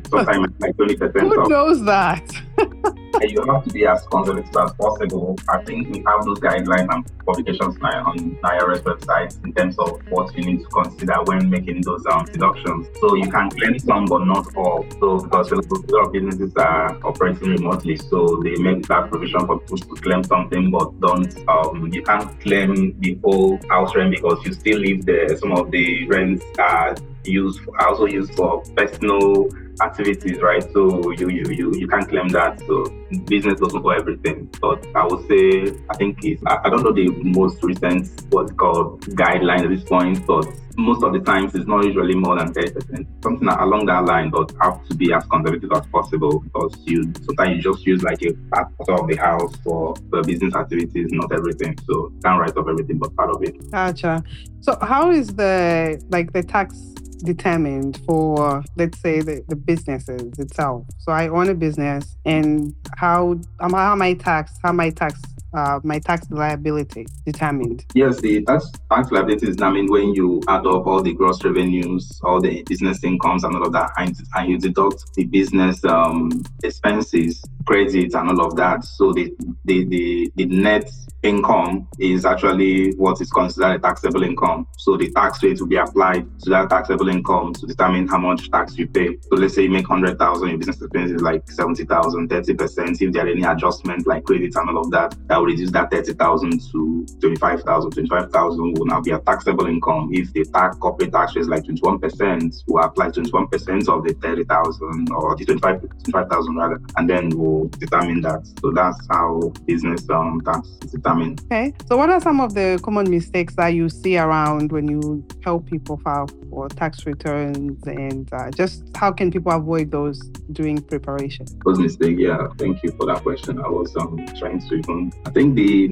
Sometimes 0.09 0.53
like 0.59 0.75
20%. 0.75 1.21
Who 1.21 1.41
of, 1.41 1.49
knows 1.49 1.83
that? 1.85 2.23
and 3.21 3.31
you 3.31 3.41
have 3.49 3.63
to 3.63 3.69
be 3.71 3.85
as 3.85 4.05
conservative 4.07 4.55
as 4.57 4.73
possible. 4.73 5.37
I 5.49 5.63
think 5.63 5.89
we 5.89 6.03
have 6.05 6.25
those 6.25 6.39
guidelines 6.39 6.93
and 6.93 7.25
publications 7.25 7.77
now 7.81 8.05
on 8.05 8.37
IRS 8.43 8.81
website 8.83 9.43
in 9.43 9.53
terms 9.53 9.77
of 9.79 10.01
what 10.09 10.35
you 10.37 10.43
need 10.43 10.59
to 10.59 10.67
consider 10.67 11.15
when 11.23 11.49
making 11.49 11.81
those 11.81 12.05
um, 12.07 12.25
deductions. 12.25 12.87
So 12.99 13.15
you 13.15 13.29
can 13.29 13.49
claim 13.49 13.79
some, 13.79 14.05
but 14.05 14.25
not 14.25 14.55
all. 14.55 14.85
So 14.99 15.19
because 15.19 15.51
a 15.51 15.55
lot 15.55 16.07
of 16.07 16.13
businesses 16.13 16.53
are 16.57 16.97
operating 17.05 17.49
remotely, 17.49 17.95
so 17.97 18.41
they 18.43 18.55
make 18.55 18.87
that 18.87 19.09
provision 19.09 19.45
for 19.45 19.59
people 19.59 19.95
to 19.95 20.01
claim 20.01 20.23
something, 20.23 20.71
but 20.71 20.99
don't. 20.99 21.33
Um, 21.47 21.89
you 21.91 22.03
can't 22.03 22.39
claim 22.41 22.99
the 22.99 23.17
whole 23.23 23.59
house 23.69 23.95
rent 23.95 24.15
because 24.15 24.45
you 24.45 24.53
still 24.53 24.79
leave 24.79 25.05
the 25.05 25.37
some 25.39 25.51
of 25.51 25.71
the 25.71 26.07
rents 26.07 26.43
are 26.65 26.95
used 27.23 27.59
also 27.79 28.05
used 28.05 28.33
for 28.35 28.61
personal 28.75 29.49
activities, 29.81 30.39
right? 30.41 30.63
So 30.73 31.11
you 31.11 31.29
you 31.29 31.45
you, 31.49 31.73
you 31.75 31.87
can't 31.87 32.07
claim 32.07 32.29
that. 32.29 32.59
So 32.67 32.85
business 33.25 33.59
doesn't 33.59 33.81
go 33.81 33.89
everything. 33.89 34.49
But 34.61 34.85
I 34.95 35.05
would 35.05 35.27
say 35.27 35.75
I 35.89 35.95
think 35.97 36.23
it's 36.23 36.41
I, 36.45 36.59
I 36.65 36.69
don't 36.69 36.83
know 36.83 36.93
the 36.93 37.09
most 37.23 37.63
recent 37.63 38.09
what's 38.29 38.51
called 38.53 39.01
guideline 39.01 39.63
at 39.63 39.69
this 39.69 39.83
point, 39.83 40.25
but 40.25 40.45
most 40.77 41.03
of 41.03 41.13
the 41.13 41.19
times 41.19 41.55
it's 41.55 41.67
not 41.67 41.85
usually 41.85 42.15
more 42.15 42.37
than 42.37 42.53
30%. 42.53 43.05
Something 43.23 43.47
along 43.47 43.85
that 43.85 44.05
line, 44.05 44.29
but 44.29 44.51
have 44.61 44.85
to 44.87 44.95
be 44.95 45.13
as 45.13 45.23
conservative 45.25 45.71
as 45.73 45.85
possible 45.87 46.39
because 46.39 46.75
you 46.85 47.11
sometimes 47.23 47.55
you 47.55 47.61
just 47.61 47.85
use 47.85 48.03
like 48.03 48.21
a 48.23 48.33
part 48.53 48.71
of 48.89 49.07
the 49.07 49.15
house 49.15 49.55
for 49.63 49.95
the 50.11 50.21
business 50.23 50.53
activities, 50.55 51.07
not 51.11 51.31
everything. 51.31 51.77
So 51.85 52.11
can't 52.23 52.39
write 52.39 52.57
off 52.57 52.67
everything 52.67 52.97
but 52.97 53.15
part 53.15 53.29
of 53.29 53.41
it. 53.43 53.71
Gotcha. 53.71 54.23
So 54.61 54.77
how 54.81 55.11
is 55.11 55.27
the 55.35 56.03
like 56.09 56.33
the 56.33 56.43
tax 56.43 56.93
determined 57.23 57.99
for, 58.05 58.63
let's 58.75 58.99
say, 58.99 59.21
the, 59.21 59.43
the 59.47 59.55
businesses 59.55 60.37
itself. 60.39 60.85
So 60.99 61.11
I 61.11 61.27
own 61.27 61.49
a 61.49 61.55
business, 61.55 62.17
and 62.25 62.75
how 62.97 63.39
how 63.59 63.91
am 63.91 64.01
I 64.01 64.13
taxed? 64.13 64.59
How 64.63 64.71
my 64.71 64.89
tax 64.89 65.21
uh, 65.55 65.79
my 65.83 65.99
tax 65.99 66.29
liability 66.29 67.05
determined? 67.25 67.85
Yes, 67.93 68.19
the 68.19 68.43
tax, 68.43 68.71
tax 68.91 69.11
liability 69.11 69.47
is 69.47 69.55
determined 69.55 69.89
when 69.89 70.13
you 70.13 70.41
add 70.47 70.67
up 70.67 70.85
all 70.85 71.01
the 71.01 71.13
gross 71.13 71.43
revenues, 71.43 72.19
all 72.23 72.41
the 72.41 72.63
business 72.63 73.03
incomes, 73.03 73.43
and 73.43 73.55
all 73.55 73.65
of 73.65 73.73
that, 73.73 73.91
and, 73.97 74.15
and 74.35 74.49
you 74.49 74.57
deduct 74.57 75.13
the 75.15 75.23
business 75.25 75.83
um, 75.85 76.43
expenses, 76.63 77.41
credits, 77.65 78.15
and 78.15 78.29
all 78.29 78.47
of 78.47 78.55
that. 78.55 78.83
So 78.83 79.13
the 79.13 79.33
the 79.65 79.85
the, 79.85 80.31
the 80.35 80.45
net 80.45 80.89
income 81.25 81.87
is 81.99 82.25
actually 82.25 82.91
what 82.93 83.19
is 83.19 83.31
considered 83.31 83.75
a 83.75 83.79
taxable 83.79 84.23
income. 84.23 84.67
So 84.77 84.95
the 84.95 85.11
tax 85.11 85.41
rate 85.43 85.59
will 85.59 85.67
be 85.67 85.77
applied 85.77 86.27
to 86.41 86.49
that 86.51 86.69
taxable 86.69 87.09
income 87.09 87.53
to 87.53 87.65
determine 87.65 88.07
how 88.07 88.19
much 88.19 88.51
tax 88.51 88.77
you 88.77 88.87
pay. 88.87 89.17
So 89.23 89.35
let's 89.35 89.55
say 89.55 89.63
you 89.63 89.71
make 89.71 89.89
100,000, 89.89 90.47
your 90.47 90.57
business 90.57 90.81
expense 90.81 91.11
is 91.11 91.21
like 91.21 91.49
70,000, 91.49 92.29
30%. 92.29 93.01
If 93.01 93.13
there 93.13 93.25
are 93.25 93.29
any 93.29 93.43
adjustments 93.43 94.05
like 94.05 94.23
credits 94.23 94.55
and 94.55 94.69
all 94.69 94.85
of 94.85 94.91
that, 94.91 95.15
that 95.27 95.37
will 95.37 95.45
reduce 95.45 95.71
that 95.71 95.91
30,000 95.91 96.61
to 96.71 97.05
25,000. 97.19 97.91
25,000 97.91 98.77
will 98.77 98.85
now 98.85 99.01
be 99.01 99.11
a 99.11 99.19
taxable 99.19 99.65
income. 99.65 100.09
If 100.11 100.31
the 100.33 100.45
tax 100.45 100.77
corporate 100.77 101.11
tax 101.11 101.35
rate 101.35 101.41
is 101.41 101.47
like 101.47 101.63
21%, 101.63 102.63
we'll 102.67 102.83
apply 102.83 103.09
21% 103.09 103.89
of 103.89 104.03
the 104.03 104.13
30,000 104.21 105.11
or 105.11 105.35
the 105.35 105.45
25, 105.45 105.81
25,000 105.81 106.55
rather, 106.55 106.81
and 106.97 107.09
then 107.09 107.29
we'll 107.29 107.54
determine 107.69 108.21
that. 108.21 108.45
So 108.61 108.71
that's 108.71 109.05
how 109.09 109.53
business 109.65 110.09
um, 110.09 110.41
tax 110.41 110.67
is 110.83 110.91
determined. 110.91 111.41
Okay. 111.45 111.73
So, 111.87 111.97
what 111.97 112.09
are 112.09 112.21
some 112.21 112.39
of 112.39 112.53
the 112.53 112.79
common 112.83 113.09
mistakes 113.09 113.55
that 113.55 113.69
you 113.69 113.89
see 113.89 114.17
around 114.17 114.71
when 114.71 114.87
you 114.87 115.25
help 115.43 115.69
people 115.69 115.97
file 115.97 116.27
for 116.49 116.69
tax 116.69 117.05
returns, 117.05 117.85
and 117.85 118.31
uh, 118.33 118.51
just 118.51 118.83
how 118.95 119.11
can 119.11 119.31
people 119.31 119.51
avoid 119.51 119.91
those 119.91 120.19
during 120.51 120.81
preparation? 120.81 121.45
Those 121.65 121.79
mistakes, 121.79 122.19
yeah. 122.19 122.47
Thank 122.57 122.83
you 122.83 122.91
for 122.91 123.05
that 123.07 123.23
question. 123.23 123.59
I 123.59 123.67
was 123.67 123.95
um, 123.97 124.25
trying 124.37 124.59
to 124.59 124.75
even. 124.75 125.11
I 125.25 125.29
think 125.31 125.55
the 125.55 125.87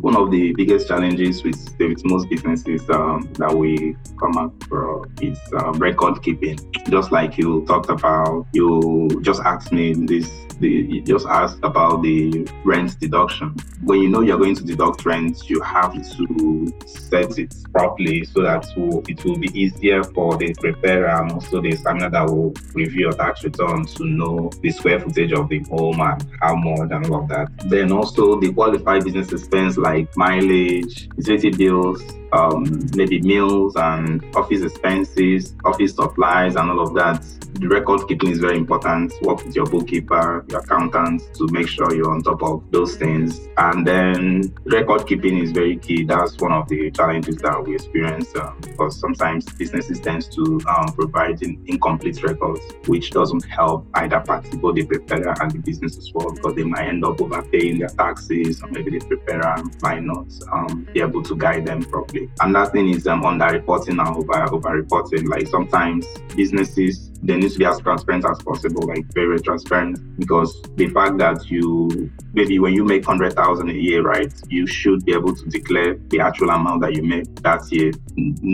one 0.00 0.16
of 0.16 0.30
the 0.30 0.52
biggest 0.54 0.88
challenges 0.88 1.42
with, 1.42 1.74
with 1.78 2.04
most 2.04 2.28
businesses 2.28 2.88
um, 2.90 3.30
that 3.34 3.54
we 3.54 3.96
come 4.18 4.36
across 4.36 5.06
is 5.20 5.38
um, 5.58 5.78
record 5.78 6.22
keeping. 6.22 6.58
Just 6.88 7.12
like 7.12 7.38
you 7.38 7.64
talked 7.66 7.90
about, 7.90 8.46
you 8.52 9.08
just 9.22 9.40
asked 9.42 9.72
me 9.72 9.94
this 9.94 10.30
the, 10.60 11.02
just 11.16 11.26
asked 11.28 11.60
about 11.62 12.02
the 12.02 12.46
rent 12.64 12.98
deduction. 13.00 13.54
When 13.82 14.00
you 14.02 14.08
know 14.08 14.20
you're 14.20 14.38
going 14.38 14.56
to 14.56 14.64
deduct 14.64 15.06
rent, 15.06 15.48
you 15.48 15.60
have 15.62 15.94
to 15.94 16.72
set 16.86 17.38
it 17.38 17.54
properly 17.72 18.24
so 18.24 18.42
that 18.42 18.66
it 19.08 19.24
will 19.24 19.38
be 19.38 19.48
easier 19.58 20.02
for 20.04 20.36
the 20.36 20.54
preparer 20.54 21.08
and 21.08 21.32
also 21.32 21.62
the 21.62 21.68
examiner 21.68 22.10
that 22.10 22.26
will 22.26 22.52
review 22.74 23.00
your 23.06 23.12
tax 23.12 23.44
return 23.44 23.86
to 23.86 24.04
know 24.04 24.50
the 24.62 24.70
square 24.70 25.00
footage 25.00 25.32
of 25.32 25.48
the 25.48 25.60
home 25.70 26.00
and 26.00 26.28
how 26.42 26.54
much 26.54 26.90
and 26.90 27.06
all 27.06 27.22
of 27.22 27.28
that. 27.28 27.48
Then 27.70 27.92
also 27.92 28.38
the 28.38 28.52
qualified 28.52 29.04
business 29.04 29.32
expense 29.32 29.78
like 29.78 30.14
mileage, 30.16 31.08
utility 31.16 31.50
bills, 31.50 32.02
um, 32.32 32.88
maybe 32.94 33.20
meals 33.20 33.76
and 33.76 34.24
office 34.34 34.62
expenses, 34.62 35.54
office 35.64 35.94
supplies, 35.94 36.56
and 36.56 36.70
all 36.70 36.80
of 36.80 36.94
that. 36.94 37.24
The 37.54 37.68
record 37.68 38.06
keeping 38.06 38.30
is 38.30 38.38
very 38.38 38.58
important. 38.58 39.14
Work 39.22 39.44
with 39.44 39.56
your 39.56 39.64
bookkeeper, 39.64 40.44
your 40.48 40.60
accountant 40.60 41.22
to 41.36 41.48
make 41.50 41.68
sure 41.68 41.94
you're 41.94 42.10
on 42.10 42.22
top 42.22 42.42
of 42.42 42.70
those 42.70 42.96
things. 42.96 43.48
And 43.56 43.86
then 43.86 44.54
record 44.64 45.06
keeping 45.06 45.38
is 45.38 45.52
very 45.52 45.78
key. 45.78 46.04
That's 46.04 46.36
one 46.36 46.52
of 46.52 46.68
the 46.68 46.90
challenges 46.90 47.36
that 47.36 47.64
we 47.64 47.76
experience 47.76 48.34
um, 48.36 48.58
because 48.60 49.00
sometimes 49.00 49.46
businesses 49.54 50.00
tend 50.00 50.30
to 50.32 50.60
um, 50.68 50.92
provide 50.92 51.42
in, 51.42 51.62
incomplete 51.66 52.22
records, 52.22 52.60
which 52.86 53.10
doesn't 53.10 53.44
help 53.46 53.86
either 53.94 54.20
party, 54.20 54.56
both 54.58 54.74
the 54.74 54.84
preparer 54.84 55.34
and 55.40 55.50
the 55.52 55.58
business 55.58 55.96
as 55.96 56.12
well, 56.12 56.32
because 56.32 56.54
they 56.54 56.64
might 56.64 56.88
end 56.88 57.04
up 57.04 57.20
overpaying 57.20 57.78
their 57.78 57.88
taxes, 57.88 58.62
or 58.62 58.68
maybe 58.68 58.98
the 58.98 59.06
preparer 59.06 59.56
might 59.82 60.02
not 60.02 60.26
um, 60.52 60.86
be 60.92 61.00
able 61.00 61.22
to 61.22 61.34
guide 61.36 61.64
them 61.66 61.82
properly. 61.82 62.15
Another 62.40 62.70
thing 62.70 62.88
is 62.90 63.06
um, 63.06 63.24
under 63.24 63.46
reporting 63.46 63.98
and 63.98 64.08
over 64.08 64.70
reporting. 64.70 65.28
Like 65.28 65.46
sometimes 65.48 66.06
businesses 66.34 67.10
they 67.26 67.36
need 67.36 67.50
to 67.50 67.58
be 67.58 67.64
as 67.64 67.80
transparent 67.80 68.24
as 68.24 68.40
possible, 68.42 68.86
like 68.86 69.04
very 69.12 69.40
transparent, 69.40 69.98
because 70.18 70.62
the 70.76 70.88
fact 70.88 71.18
that 71.18 71.50
you 71.50 72.10
maybe 72.32 72.58
when 72.58 72.74
you 72.74 72.84
make 72.84 73.04
hundred 73.04 73.32
thousand 73.32 73.70
a 73.70 73.74
year, 73.74 74.02
right, 74.02 74.32
you 74.48 74.66
should 74.66 75.04
be 75.04 75.12
able 75.12 75.34
to 75.34 75.44
declare 75.48 75.96
the 76.08 76.20
actual 76.20 76.50
amount 76.50 76.82
that 76.82 76.94
you 76.94 77.02
make 77.02 77.26
that 77.42 77.60
year. 77.72 77.92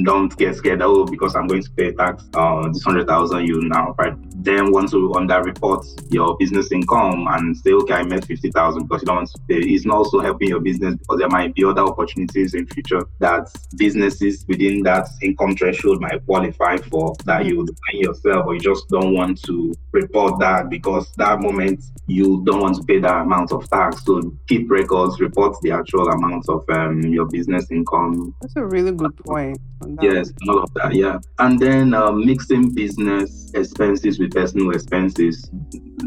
Don't 0.04 0.36
get 0.36 0.56
scared. 0.56 0.82
Oh, 0.82 1.04
because 1.04 1.36
I'm 1.36 1.46
going 1.46 1.62
to 1.62 1.70
pay 1.72 1.92
tax 1.92 2.24
on 2.34 2.66
uh, 2.66 2.72
this 2.72 2.82
hundred 2.82 3.06
thousand 3.06 3.46
you 3.46 3.60
now, 3.62 3.94
right? 3.98 4.14
Then 4.42 4.72
want 4.72 4.90
to 4.90 5.14
under 5.14 5.42
report 5.42 5.84
your 6.10 6.36
business 6.38 6.72
income 6.72 7.26
and 7.30 7.56
say, 7.56 7.72
okay, 7.72 7.94
I 7.94 8.02
made 8.02 8.24
fifty 8.24 8.50
thousand 8.50 8.84
because 8.84 9.02
you 9.02 9.06
don't 9.06 9.16
want 9.16 9.30
to 9.30 9.38
pay. 9.48 9.58
It's 9.58 9.84
not 9.84 9.96
also 9.96 10.20
helping 10.20 10.48
your 10.48 10.60
business 10.60 10.96
because 10.96 11.18
there 11.18 11.28
might 11.28 11.54
be 11.54 11.64
other 11.64 11.82
opportunities 11.82 12.54
in 12.54 12.66
future 12.66 13.02
that 13.18 13.48
businesses 13.76 14.44
within 14.48 14.82
that 14.84 15.08
income 15.20 15.54
threshold 15.56 16.00
might 16.00 16.24
qualify 16.24 16.76
for 16.78 17.14
that 17.24 17.44
you 17.46 17.58
would 17.58 17.68
find 17.68 18.02
yourself 18.04 18.46
or 18.46 18.54
you 18.54 18.60
just 18.62 18.88
don't 18.88 19.14
want 19.14 19.42
to 19.44 19.74
report 19.92 20.38
that 20.40 20.70
because 20.70 21.12
that 21.16 21.40
moment 21.40 21.82
you 22.06 22.42
don't 22.44 22.60
want 22.60 22.76
to 22.76 22.82
pay 22.84 22.98
that 23.00 23.22
amount 23.22 23.52
of 23.52 23.68
tax. 23.68 24.04
So 24.04 24.32
keep 24.48 24.70
records, 24.70 25.20
report 25.20 25.56
the 25.62 25.72
actual 25.72 26.08
amount 26.08 26.48
of 26.48 26.64
um, 26.68 27.00
your 27.02 27.26
business 27.26 27.70
income. 27.70 28.34
That's 28.40 28.56
a 28.56 28.64
really 28.64 28.92
good 28.92 29.16
point. 29.24 29.58
Yes, 30.00 30.32
all 30.48 30.62
of 30.62 30.72
that, 30.74 30.94
yeah. 30.94 31.18
And 31.38 31.58
then 31.58 31.94
uh, 31.94 32.12
mixing 32.12 32.74
business 32.74 33.50
expenses 33.54 34.18
with 34.18 34.32
personal 34.32 34.70
expenses. 34.70 35.50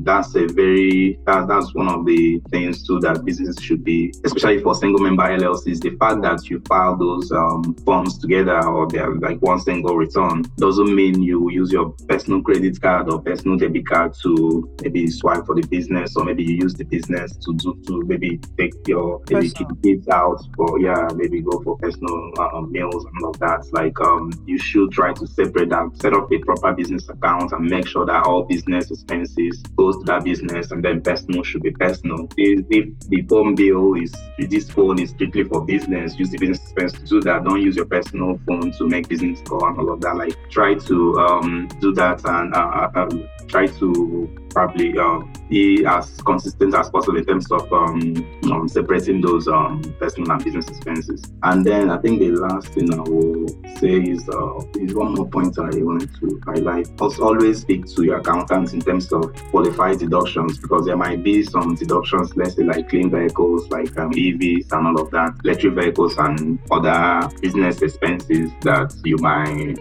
That's 0.04 0.36
a 0.36 0.48
very 0.48 1.20
that, 1.26 1.48
that's 1.48 1.74
one 1.74 1.88
of 1.88 2.06
the 2.06 2.42
things 2.50 2.86
too 2.86 3.00
that 3.00 3.24
business 3.26 3.60
should 3.62 3.84
be, 3.84 4.14
especially 4.24 4.62
for 4.62 4.76
single 4.76 5.02
member 5.02 5.24
LLCs. 5.24 5.82
The 5.82 5.96
fact 5.98 6.22
that 6.24 6.50
you 6.50 6.62
file 6.68 6.98
those 6.98 7.32
um, 7.32 7.76
forms 7.86 8.18
together 8.18 8.66
or 8.68 8.88
they're 8.88 9.14
like 9.16 9.42
one 9.42 9.60
single 9.60 9.96
return 9.96 10.44
doesn't 10.58 10.94
mean 10.94 11.22
you 11.22 11.50
use 11.52 11.72
your 11.72 11.90
personal 12.08 12.42
credit 12.42 12.82
card 12.82 13.10
or 13.10 13.22
personal 13.22 13.58
debit 13.58 13.88
card 13.88 14.14
to 14.24 14.70
maybe 14.82 15.08
swipe 15.08 15.46
for 15.46 15.56
the 15.56 15.66
business 15.68 16.16
or 16.16 16.26
maybe 16.26 16.44
you 16.44 16.56
use 16.56 16.74
the 16.74 16.84
business 16.84 17.36
to 17.38 17.54
do 17.56 17.80
to 17.88 18.02
maybe 18.06 18.40
take 18.58 18.74
your 18.88 19.22
maybe 19.30 19.52
kids 19.84 20.08
out 20.10 20.42
for 20.56 20.80
yeah 20.80 21.08
maybe 21.16 21.42
go 21.42 21.62
for 21.64 21.78
personal 21.78 22.32
um, 22.40 22.72
meals 22.72 23.06
and 23.06 23.24
all 23.24 23.30
of 23.30 23.40
that. 23.40 23.66
Like 23.72 24.00
um, 24.02 24.32
you 24.46 24.58
should 24.58 24.92
try 24.92 25.14
to 25.14 25.28
separate 25.28 25.70
that, 25.70 25.90
set 26.02 26.14
up 26.14 26.32
a 26.32 26.38
proper 26.40 26.74
business 26.74 27.08
account 27.10 27.52
and 27.52 27.70
make 27.70 27.88
sure 27.88 28.06
that 28.06 28.26
all 28.26 28.44
business 28.44 28.92
expenses 28.92 29.62
to 29.93 30.04
that 30.06 30.24
business 30.24 30.71
and 30.71 30.84
then 30.84 31.02
personal 31.02 31.43
should 31.43 31.63
be 31.63 31.71
personal. 31.71 32.28
If, 32.38 32.65
if 32.69 33.00
the 33.10 33.21
phone 33.24 33.56
bill 33.56 33.95
is 33.95 34.13
this 34.38 34.69
phone 34.69 35.00
is 35.00 35.12
strictly 35.12 35.43
for 35.43 35.65
business, 35.65 36.17
use 36.17 36.30
the 36.30 36.38
business 36.38 36.62
expense 36.62 36.93
to 36.93 37.06
do 37.06 37.21
that. 37.21 37.43
Don't 37.43 37.62
use 37.62 37.76
your 37.76 37.86
personal 37.86 38.39
phone 38.48 38.71
to 38.74 38.88
make 38.88 39.08
business 39.08 39.41
call 39.41 39.65
and 39.65 39.78
all 39.80 39.93
of 39.93 40.02
that. 40.02 40.15
Like 40.15 40.36
try 40.50 40.76
to 40.76 41.19
um, 41.19 41.67
do 41.80 41.93
that 41.93 42.26
and 42.26 42.54
uh, 42.54 42.58
uh, 42.58 42.91
um, 42.95 43.30
try 43.48 43.67
to 43.67 44.45
probably 44.50 44.98
um, 44.98 45.32
be 45.50 45.86
as 45.86 46.19
consistent 46.21 46.74
as 46.74 46.89
possible 46.89 47.17
in 47.17 47.26
terms 47.26 47.52
of 47.52 47.71
um, 47.74 48.26
um, 48.52 48.67
separating 48.67 49.19
those 49.21 49.48
um, 49.48 49.82
personal 50.00 50.32
and 50.32 50.43
business 50.43 50.67
expenses. 50.69 51.21
And 51.43 51.65
then 51.65 51.89
I 51.89 51.98
think 51.98 52.19
the 52.19 52.32
last 52.32 52.69
thing 52.69 52.93
I 52.93 53.02
will 53.02 53.48
say 53.78 53.95
is 54.02 54.28
uh, 54.30 54.60
is 54.80 54.93
one 54.95 55.13
more 55.13 55.28
point 55.28 55.60
I 55.60 55.69
wanted 55.84 56.15
to 56.19 56.41
highlight. 56.45 56.89
Also, 57.02 57.24
always 57.24 57.62
speak 57.62 57.86
to 57.95 58.04
your 58.04 58.19
accountants 58.19 58.74
in 58.74 58.82
terms 58.82 59.12
of 59.12 59.36
deductions 59.76 60.58
because 60.58 60.86
there 60.86 60.98
might 60.98 61.24
be 61.24 61.44
some 61.44 61.76
deductions, 61.76 62.36
let's 62.36 62.56
say 62.56 62.64
like 62.64 62.90
clean 62.90 63.10
vehicles, 63.10 63.70
like 63.70 63.98
um, 63.98 64.12
EVs 64.12 64.72
and 64.72 64.88
all 64.88 65.02
of 65.02 65.12
that, 65.12 65.34
electric 65.44 65.74
vehicles 65.74 66.18
and 66.18 66.60
other 66.72 67.30
business 67.42 67.82
expenses 67.82 68.52
that 68.62 68.94
you 69.04 69.18
might 69.18 69.78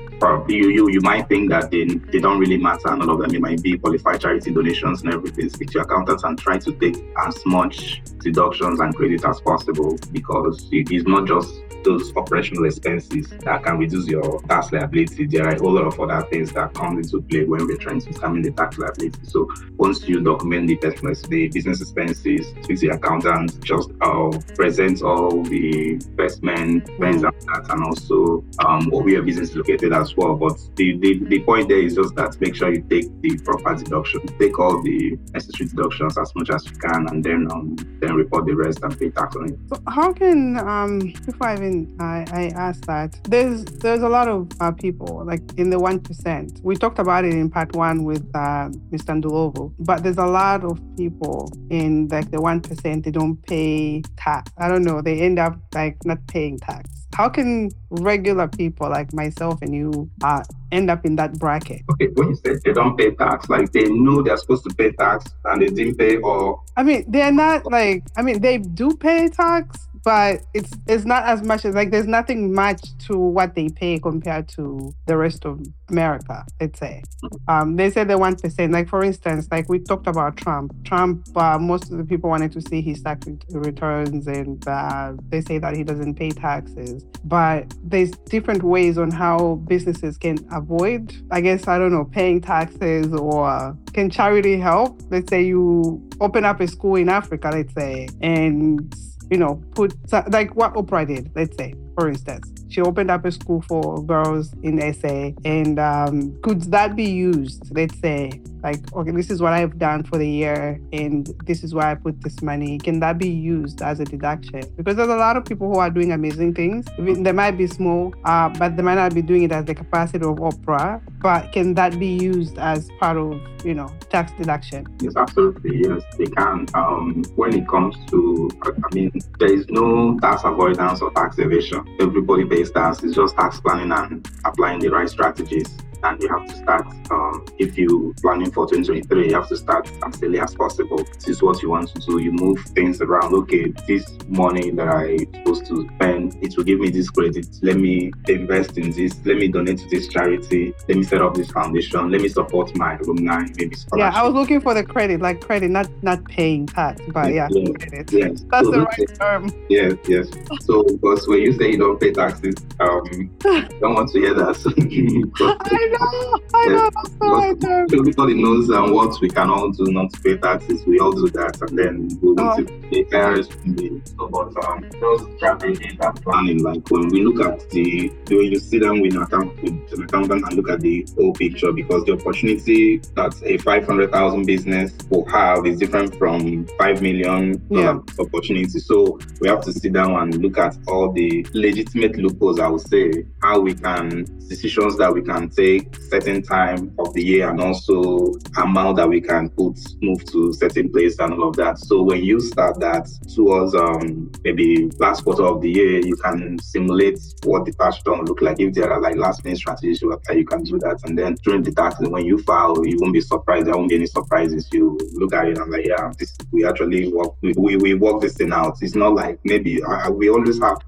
you, 0.49 0.71
you 0.71 0.89
you 0.91 1.01
might 1.03 1.29
think 1.29 1.51
that 1.51 1.71
they, 1.71 1.85
they 1.85 2.19
don't 2.19 2.39
really 2.39 2.57
matter 2.57 2.89
and 2.89 3.03
all 3.03 3.11
of 3.11 3.19
them 3.21 3.35
it 3.35 3.41
might 3.41 3.63
be 3.63 3.77
qualified 3.77 4.21
charity 4.21 4.51
donations 4.51 5.03
and 5.03 5.13
everything 5.13 5.49
speak 5.51 5.69
to 5.69 5.75
your 5.75 5.83
accountants 5.83 6.25
and 6.25 6.39
try 6.39 6.57
to 6.57 6.73
take 6.73 6.97
as 7.27 7.45
much 7.45 8.03
deductions 8.21 8.81
and 8.81 8.95
credit 8.95 9.23
as 9.25 9.41
possible 9.43 9.97
because 10.13 10.69
it 10.73 10.91
is 10.91 11.05
not 11.05 11.27
just 11.27 11.53
those 11.85 12.17
operational 12.17 12.65
expenses 12.65 13.29
that 13.41 13.63
can 13.63 13.79
reduce 13.79 14.07
your 14.07 14.41
tax 14.43 14.73
liability. 14.73 15.27
There 15.27 15.47
are 15.47 15.55
a 15.55 15.59
whole 15.59 15.73
lot 15.73 15.85
of 15.85 16.01
other 16.01 16.27
things 16.29 16.53
that 16.53 16.75
come 16.75 16.99
into 16.99 17.21
play 17.23 17.45
when 17.45 17.67
we're 17.67 17.77
trying 17.77 18.01
to 18.01 18.11
determine 18.11 18.43
the 18.43 18.51
tax 18.53 18.79
liability. 18.79 19.21
So 19.25 19.49
once 19.85 20.09
you 20.09 20.21
document 20.21 20.67
the 20.67 20.77
personal, 20.77 21.15
the 21.29 21.49
business 21.49 21.81
expenses, 21.83 22.49
speak 22.63 22.79
to 22.79 22.87
your 22.87 22.95
accountant, 22.95 23.63
just 23.63 23.91
uh, 24.01 24.31
present 24.55 25.03
all 25.03 25.43
the 25.43 25.93
investment 25.93 26.87
plans 26.97 27.23
mm. 27.23 27.29
and 27.29 27.43
that, 27.43 27.71
and 27.71 27.85
also 27.85 28.43
um, 28.65 28.89
where 28.91 29.09
your 29.09 29.23
business 29.23 29.51
is 29.51 29.57
located 29.57 29.93
as 29.93 30.17
well. 30.17 30.35
But 30.37 30.57
the, 30.77 30.97
the, 30.99 31.19
the 31.25 31.41
point 31.41 31.69
there 31.69 31.81
is 31.81 31.97
just 31.97 32.15
that 32.15 32.41
make 32.41 32.55
sure 32.55 32.73
you 32.73 32.83
take 32.89 33.09
the 33.21 33.37
proper 33.45 33.75
deduction, 33.75 34.21
take 34.39 34.59
all 34.59 34.83
the 34.83 35.19
necessary 35.35 35.69
deductions 35.69 36.17
as 36.17 36.35
much 36.35 36.49
as 36.49 36.65
you 36.65 36.77
can, 36.79 37.07
and 37.11 37.23
then 37.23 37.47
um, 37.53 37.77
then 38.01 38.15
report 38.15 38.47
the 38.47 38.55
rest 38.55 38.79
and 38.83 38.99
pay 38.99 39.11
tax 39.11 39.37
on 39.37 39.51
it. 39.51 39.59
So 39.69 39.83
how 39.89 40.15
can 40.15 40.57
um, 40.59 41.13
before 41.27 41.49
I 41.49 41.57
even 41.57 41.95
I, 42.01 42.25
I 42.33 42.43
asked 42.57 42.87
that. 42.87 43.19
There's 43.25 43.65
there's 43.65 44.03
a 44.03 44.09
lot 44.09 44.29
of 44.29 44.49
uh, 44.61 44.73
people 44.73 45.25
like 45.27 45.43
in 45.59 45.71
the 45.71 45.79
one 45.79 46.01
percent. 46.01 46.61
We 46.63 46.77
talked 46.77 46.99
about 46.99 47.25
it 47.25 47.35
in 47.35 47.51
part 47.51 47.75
one 47.77 48.05
with 48.05 48.25
uh, 48.35 48.71
Mr. 48.91 49.21
Ndulovo, 49.21 49.74
but 49.79 50.03
there's 50.03 50.19
a 50.19 50.27
lot 50.27 50.65
of 50.65 50.81
people 50.97 51.51
in 51.71 52.09
like 52.09 52.31
the 52.31 52.41
one 52.41 52.61
percent. 52.61 53.05
They 53.05 53.11
don't 53.11 53.37
pay 53.47 54.03
tax. 54.17 54.53
I 54.59 54.69
don't 54.69 54.83
know. 54.83 55.01
They 55.01 55.21
end 55.21 55.39
up 55.39 55.59
like 55.75 55.97
not 56.05 56.27
paying 56.27 56.59
tax. 56.59 56.89
How 57.15 57.29
can 57.29 57.71
regular 57.91 58.49
people 58.49 58.91
like 58.91 59.13
myself 59.13 59.63
and 59.63 59.73
you 59.73 60.11
uh, 60.25 60.43
end 60.73 60.91
up 60.91 61.07
in 61.07 61.15
that 61.17 61.39
bracket? 61.39 61.83
Okay, 61.93 62.09
when 62.15 62.31
you 62.31 62.35
say 62.35 62.57
they 62.65 62.73
don't 62.73 62.99
pay 62.99 63.13
tax, 63.13 63.49
like 63.49 63.71
they 63.71 63.85
know 63.85 64.23
they're 64.23 64.37
supposed 64.37 64.65
to 64.65 64.75
pay 64.75 64.91
tax 64.93 65.25
and 65.45 65.63
they 65.63 65.67
didn't 65.67 65.97
pay, 65.97 66.17
or 66.17 66.61
I 66.77 66.83
mean, 66.83 67.05
they're 67.09 67.33
not 67.33 67.67
like 67.67 68.03
I 68.17 68.23
mean, 68.23 68.41
they 68.41 68.59
do 68.59 68.97
pay 68.97 69.29
tax, 69.29 69.89
but 70.05 70.43
it's 70.53 70.73
it's 70.87 71.05
not 71.05 71.25
as 71.25 71.43
much 71.43 71.65
as 71.65 71.75
like 71.75 71.91
there's 71.91 72.07
nothing 72.07 72.53
much 72.53 72.81
to 73.07 73.19
what 73.19 73.55
they 73.55 73.69
pay 73.69 73.99
compared 73.99 74.49
to 74.49 74.93
the 75.07 75.17
rest 75.17 75.45
of 75.45 75.61
America. 75.89 76.45
Let's 76.61 76.79
say 76.79 77.03
um, 77.49 77.77
they 77.77 77.91
say 77.91 78.05
the 78.05 78.19
one 78.19 78.37
percent. 78.37 78.73
Like 78.73 78.89
for 78.89 79.03
instance, 79.03 79.49
like 79.51 79.69
we 79.69 79.79
talked 79.79 80.07
about 80.07 80.37
Trump. 80.37 80.73
Trump, 80.85 81.27
uh, 81.37 81.59
most 81.59 81.91
of 81.91 81.99
the 81.99 82.05
people 82.05 82.31
wanted 82.31 82.53
to 82.53 82.61
see 82.61 82.83
his 82.83 83.03
tax 83.03 83.27
returns, 83.51 84.27
and 84.27 84.67
uh, 84.69 85.15
they 85.29 85.41
say 85.41 85.59
that 85.59 85.77
he 85.77 85.83
doesn't 85.83 86.15
pay 86.15 86.31
taxes. 86.31 87.05
But 87.25 87.73
there's 87.83 88.11
different 88.11 88.63
ways 88.63 88.99
on 88.99 89.11
how 89.11 89.57
businesses 89.67 90.19
can 90.19 90.39
avoid. 90.53 91.15
I 91.31 91.41
guess 91.41 91.67
I 91.67 91.79
don't 91.79 91.93
know 91.93 92.05
paying 92.05 92.41
taxes 92.41 93.13
or 93.13 93.77
can 93.93 94.11
charity 94.11 94.59
help? 94.59 95.01
Let's 95.11 95.31
say 95.31 95.43
you 95.43 96.07
open 96.21 96.45
up 96.45 96.61
a 96.61 96.69
school 96.69 96.97
in 96.97 97.09
Africa, 97.09 97.51
let's 97.53 97.73
say, 97.75 98.09
and 98.21 98.95
you 99.31 99.39
know, 99.39 99.63
put 99.75 99.95
like 100.29 100.55
what 100.55 100.75
Oprah 100.75 101.07
did, 101.07 101.31
let's 101.35 101.57
say, 101.57 101.75
for 101.97 102.09
instance. 102.09 102.51
She 102.69 102.81
opened 102.81 103.11
up 103.11 103.25
a 103.25 103.31
school 103.31 103.63
for 103.63 104.03
girls 104.05 104.53
in 104.63 104.81
SA, 104.95 105.31
and 105.45 105.79
um, 105.79 106.37
could 106.43 106.63
that 106.73 106.97
be 106.97 107.05
used, 107.05 107.75
let's 107.75 107.99
say, 108.01 108.41
like, 108.65 108.93
okay, 108.95 109.11
this 109.11 109.31
is 109.31 109.43
what 109.43 109.53
I've 109.53 109.79
done 109.79 110.03
for 110.05 110.17
the 110.17 110.27
year, 110.27 110.81
and 110.93 111.29
this 111.45 111.63
is 111.63 111.75
where 111.75 111.87
I 111.87 111.95
put 111.95 112.23
this 112.23 112.41
money. 112.41 112.79
Can 112.79 112.99
that 113.01 113.19
be 113.19 113.29
used 113.29 113.83
as 113.83 114.01
a 114.01 114.05
deduction? 114.05 114.63
Because 114.75 114.97
there's 114.97 115.11
a 115.11 115.17
lot 115.17 115.37
of 115.37 115.45
people 115.45 115.71
who 115.71 115.79
are 115.79 115.91
doing 115.91 116.13
amazing 116.13 116.55
things. 116.55 116.87
They 116.99 117.33
might 117.33 117.53
be 117.53 117.67
small, 117.67 118.15
uh, 118.25 118.49
but 118.49 118.77
they 118.77 118.83
might 118.83 118.95
not 118.95 119.15
be 119.15 119.21
doing 119.21 119.43
it 119.43 119.53
as 119.53 119.67
the 119.67 119.75
capacity 119.75 120.25
of 120.25 120.37
Oprah. 120.37 121.03
But 121.21 121.53
can 121.53 121.75
that 121.75 121.99
be 121.99 122.07
used 122.07 122.59
as 122.59 122.89
part 122.99 123.19
of, 123.19 123.39
you 123.65 123.75
know, 123.75 123.93
tax 124.09 124.33
deduction? 124.33 124.87
Yes, 125.01 125.15
absolutely. 125.17 125.83
Yes, 125.87 126.03
they 126.17 126.27
can. 126.27 126.67
Um, 126.75 127.23
when 127.37 127.55
it 127.55 127.69
comes 127.69 127.97
to, 128.11 128.51
I 128.63 128.95
mean, 128.95 129.13
there 129.39 129.53
is 129.53 129.67
no 129.69 130.19
tax 130.21 130.43
avoidance 130.45 131.03
or 131.03 131.11
tax 131.13 131.39
evasion. 131.39 131.87
Everybody 132.01 132.47
pays 132.47 132.71
tax. 132.71 133.03
It's 133.03 133.15
just 133.15 133.37
tax 133.37 133.61
planning 133.61 133.93
and 133.93 134.27
applying 134.45 134.81
the 134.81 134.89
right 134.89 135.09
strategies 135.09 135.69
and 136.05 136.23
you 136.23 136.29
have 136.29 136.47
to 136.47 136.57
start 136.57 136.87
um, 137.11 137.45
if 137.59 137.77
you 137.77 138.15
planning 138.21 138.51
for 138.51 138.67
2023 138.67 139.29
you 139.29 139.35
have 139.35 139.49
to 139.49 139.57
start 139.57 139.91
as 140.05 140.23
early 140.23 140.41
as 140.41 140.55
possible. 140.55 141.03
This 141.15 141.29
is 141.29 141.43
what 141.43 141.63
you 141.63 141.71
want 141.71 141.89
to 141.95 142.01
do. 142.01 142.21
You 142.21 142.33
move 142.33 142.61
things 142.75 143.01
around. 143.01 143.35
Okay 143.35 143.73
this 143.89 144.17
money 144.29 144.71
that 144.71 144.89
i 144.89 145.17
supposed 145.39 145.67
to 145.67 145.89
spend 145.95 146.37
it 146.43 146.57
will 146.57 146.65
give 146.65 146.81
me 146.81 146.91
this 146.91 147.11
credit. 147.11 147.47
Let 147.63 147.77
me 147.77 148.13
invest 148.29 148.79
in 148.79 148.91
this. 148.93 149.19
Let 149.25 149.37
me 149.39 149.49
donate 149.49 149.79
to 149.79 149.89
this 149.89 150.09
charity. 150.09 150.75
Let 150.89 150.99
me 150.99 151.05
set 151.05 151.23
up 151.23 151.35
this 151.35 151.51
foundation. 151.51 152.11
Let 152.11 152.21
me 152.21 152.29
support 152.29 152.77
my 152.77 152.97
alumni 152.97 153.47
maybe 153.57 153.77
yeah 153.97 154.11
i 154.15 154.23
was 154.23 154.35
looking 154.35 154.61
for 154.61 154.75
the 154.75 154.83
credit 154.83 155.21
like 155.21 155.41
credit 155.41 155.71
not 155.71 155.89
not 156.03 156.25
paying 156.25 156.67
tax 156.67 157.01
but 157.09 157.33
yeah, 157.33 157.49
yeah 157.51 157.73
credit. 157.73 158.13
yes 158.13 158.45
that's 158.51 158.67
so 158.67 158.71
the 158.71 158.83
right 158.83 159.15
term. 159.19 159.51
yes 159.69 159.95
yes. 160.07 160.29
So 160.61 160.83
because 160.83 161.27
when 161.29 161.41
you 161.41 161.53
say 161.53 161.73
you 161.73 161.79
don't 161.79 162.01
pay 162.01 162.13
taxes 162.13 162.55
um 162.81 163.31
don't 163.81 163.95
want 163.95 164.11
to 164.11 164.21
hear 164.21 164.35
that. 164.35 164.55
I 165.41 165.94
know, 165.99 166.41
I 166.55 167.53
know. 167.61 167.87
Everybody 167.93 168.35
knows 168.43 168.71
um, 168.71 168.93
what 168.93 169.21
we 169.21 169.29
can 169.29 169.51
all 169.51 169.71
do 169.71 169.85
not 169.93 170.13
to 170.13 170.21
pay 170.21 170.37
taxes. 170.37 170.85
We 170.87 170.99
all 170.99 171.13
do 171.13 171.29
that, 171.31 171.61
and 171.63 171.79
then 171.79 172.09
we 172.23 172.33
want 172.33 172.61
oh. 172.61 172.65
to 172.65 172.89
pay 172.89 173.05
IRS 173.05 174.09
So, 174.09 174.29
but 174.29 174.65
um, 174.65 174.89
those 175.01 175.37
strategies 175.37 175.97
and 176.01 176.23
planning, 176.23 176.63
like 176.63 176.89
when 176.91 177.09
we 177.09 177.25
look 177.25 177.47
at 177.47 177.69
the, 177.71 178.09
when 178.29 178.53
you 178.53 178.59
sit 178.59 178.83
down 178.83 179.01
with 179.01 179.15
an 179.15 179.23
account 179.23 179.55
with 179.63 179.93
an 179.93 180.05
accountant 180.05 180.45
and 180.45 180.55
look 180.55 180.71
at 180.71 180.81
the 180.81 181.07
whole 181.17 181.33
picture, 181.33 181.73
because 181.73 182.05
the 182.05 182.13
opportunity 182.13 182.99
that 183.15 183.35
a 183.45 183.59
500,000 183.59 184.47
business 184.47 184.93
will 185.11 185.29
have 185.29 185.67
is 185.67 185.79
different 185.79 186.17
from 186.17 186.67
5 186.79 187.03
million 187.03 187.65
yeah. 187.71 187.99
opportunity. 188.19 188.79
So 188.79 189.19
we 189.41 189.49
have 189.49 189.63
to 189.63 189.73
sit 189.73 189.93
down 189.93 190.13
and 190.13 190.35
look 190.43 190.59
at 190.59 190.77
all 190.89 191.13
the 191.13 191.47
legitimate 191.53 192.17
loopholes, 192.17 192.61
I 192.61 192.69
would 192.69 192.87
say, 192.87 193.27
how 193.43 193.61
we 193.61 193.75
can, 193.75 194.25
decisions 194.49 194.99
that 194.99 195.13
we 195.13 195.23
can 195.23 195.49
take 195.51 195.84
certain 196.11 196.43
time 196.43 196.95
of 196.99 197.13
the 197.15 197.23
year 197.23 197.51
and 197.51 197.61
also 197.61 198.33
amount 198.57 198.97
that 198.97 199.09
we 199.09 199.21
can 199.21 199.49
put 199.51 199.79
move 200.03 200.25
to 200.27 200.53
certain 200.53 200.91
place 200.91 201.19
and 201.19 201.33
all 201.35 201.49
of 201.49 201.57
that. 201.57 201.79
So 201.79 202.03
when 202.03 202.23
you 202.23 202.41
start 202.41 202.81
that 202.81 203.09
towards 203.35 203.75
um 203.75 204.31
maybe 204.45 204.91
last 204.99 205.25
quarter 205.25 205.45
of 205.45 205.61
the 205.61 205.71
year, 205.71 206.01
you 206.01 206.17
can 206.17 206.59
simulate 206.59 207.19
what 207.45 207.65
the 207.65 207.73
tax 207.73 207.99
return 208.05 208.25
look 208.25 208.41
like. 208.43 208.61
If 208.61 208.75
there 208.75 208.93
are 208.93 209.01
like 209.01 209.17
last 209.17 209.45
minute 209.45 209.59
strategies, 209.59 210.03
you 210.03 210.47
can 210.47 210.63
do 210.65 210.79
that. 210.81 211.01
And 211.05 211.19
then 211.19 211.37
during 211.43 211.63
the 211.63 211.73
tax, 211.73 211.97
when 212.01 212.25
you 212.25 212.39
file, 212.39 212.87
you 212.87 212.99
won't 213.01 213.13
be 213.13 213.21
surprised. 213.21 213.67
There 213.67 213.77
won't 213.77 213.89
be 213.89 213.97
any 213.97 214.07
surprises. 214.07 214.69
You 214.73 214.99
look 215.13 215.35
at 215.35 215.49
it 215.49 215.59
and 215.59 215.71
like, 215.71 215.87
yeah, 215.87 216.13
this 216.19 216.37
we 216.53 216.65
actually 216.65 217.13
work 217.13 217.35
we, 217.43 217.77
we, 217.77 217.95
work 217.95 218.21
this 218.21 218.35
thing 218.35 218.53
out. 218.53 218.79
It's 218.81 218.95
not 218.95 219.15
like 219.15 219.39
maybe 219.45 219.81
we 220.13 220.29
always 220.31 220.61
have 220.61 220.79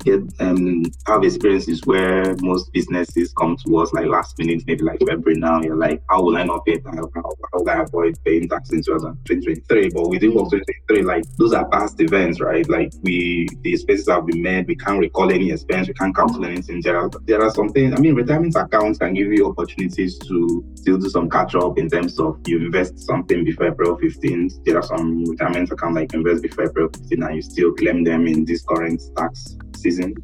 um 0.41 0.85
have 1.07 1.25
experiences 1.25 1.85
where 1.85 2.35
most 2.41 2.73
businesses 2.73 3.33
come 3.33 3.57
to 3.65 3.79
us 3.79 3.93
like 3.93 4.07
last 4.07 4.39
minute, 4.39 4.65
maybe 4.67 4.83
like 4.87 5.01
February 5.01 5.39
now. 5.39 5.61
You're 5.63 5.77
like, 5.77 6.03
how 6.09 6.23
will 6.23 6.37
I 6.37 6.45
not 6.45 6.65
pay 6.65 6.79
tax? 6.79 6.97
How, 6.97 7.23
how 7.53 7.59
will 7.61 7.71
I 7.71 7.83
avoid 7.83 8.17
paying 8.25 8.49
tax 8.49 8.71
in 8.71 8.83
2023? 8.83 9.91
But 9.91 10.09
we 10.09 10.19
did 10.19 10.35
work 10.35 10.47
mm. 10.47 10.63
2023. 10.89 11.03
Like 11.03 11.25
those 11.37 11.53
are 11.53 11.69
past 11.69 12.01
events, 12.01 12.41
right? 12.41 12.69
Like 12.69 12.93
we 13.03 13.49
the 13.63 13.73
expenses 13.73 14.09
have 14.09 14.27
been 14.27 14.43
made. 14.43 14.67
We 14.67 14.77
can't 14.77 14.99
recall 14.99 15.31
any 15.31 15.51
expense. 15.51 15.89
We 15.89 15.95
can't 15.95 16.15
cancel 16.15 16.45
anything. 16.45 16.81
There 16.83 16.97
are 16.99 17.11
there 17.25 17.43
are 17.43 17.51
some 17.51 17.69
things. 17.71 17.95
I 17.95 17.99
mean, 18.01 18.15
retirement 18.15 18.55
accounts 18.57 18.99
can 18.99 19.15
give 19.15 19.33
you 19.33 19.49
opportunities 19.49 20.19
to 20.19 20.65
still 20.75 20.99
do 20.99 21.09
some 21.09 21.29
catch 21.29 21.55
up 21.55 21.79
in 21.79 21.89
terms 21.89 22.19
of 22.19 22.41
you 22.47 22.59
invest 22.59 23.01
something 23.01 23.45
before 23.45 23.69
April 23.69 23.97
15th. 23.99 24.65
There 24.65 24.77
are 24.77 24.83
some 24.83 25.25
retirement 25.25 25.71
accounts 25.71 25.97
like 25.97 26.15
invest 26.15 26.43
before 26.43 26.67
April 26.67 26.89
15th 26.89 27.27
and 27.27 27.37
you 27.37 27.43
still 27.43 27.73
claim 27.75 28.05
them 28.05 28.27
in 28.27 28.45
this 28.45 28.63
current 28.63 29.03
tax 29.17 29.57
season, 29.87 30.15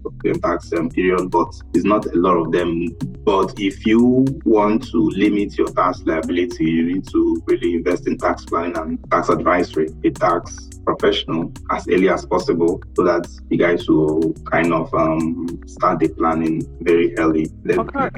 tax 0.43 0.73
um, 0.73 0.89
period, 0.91 1.31
but 1.31 1.49
it's 1.75 1.85
not 1.85 2.05
a 2.07 2.17
lot 2.17 2.37
of 2.37 2.53
them. 2.53 2.89
But 3.25 3.55
if 3.59 3.87
you 3.87 4.27
want 4.45 4.91
to 4.91 4.99
limit 4.99 5.57
your 5.57 5.69
tax 5.69 6.03
liability, 6.05 6.65
you 6.65 6.83
need 6.95 7.09
to 7.09 7.43
really 7.47 7.75
invest 7.75 8.07
in 8.09 8.19
tax 8.19 8.45
planning 8.45 8.77
and 8.77 9.11
tax 9.11 9.29
advisory, 9.29 9.89
a 10.05 10.11
tax 10.11 10.69
professional 10.85 11.53
as 11.71 11.87
early 11.89 12.09
as 12.09 12.27
possible 12.27 12.83
so 12.97 13.05
that 13.05 13.27
you 13.51 13.59
guys 13.59 13.89
will 13.89 14.33
kind 14.51 14.73
of 14.73 14.93
um, 14.95 15.47
start 15.67 16.01
the 16.01 16.09
planning 16.09 16.63
very 16.81 17.17
early. 17.19 17.51
Then 17.63 17.81
okay. 17.81 18.11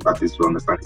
practice 0.00 0.36
to 0.36 0.46
understand 0.46 0.78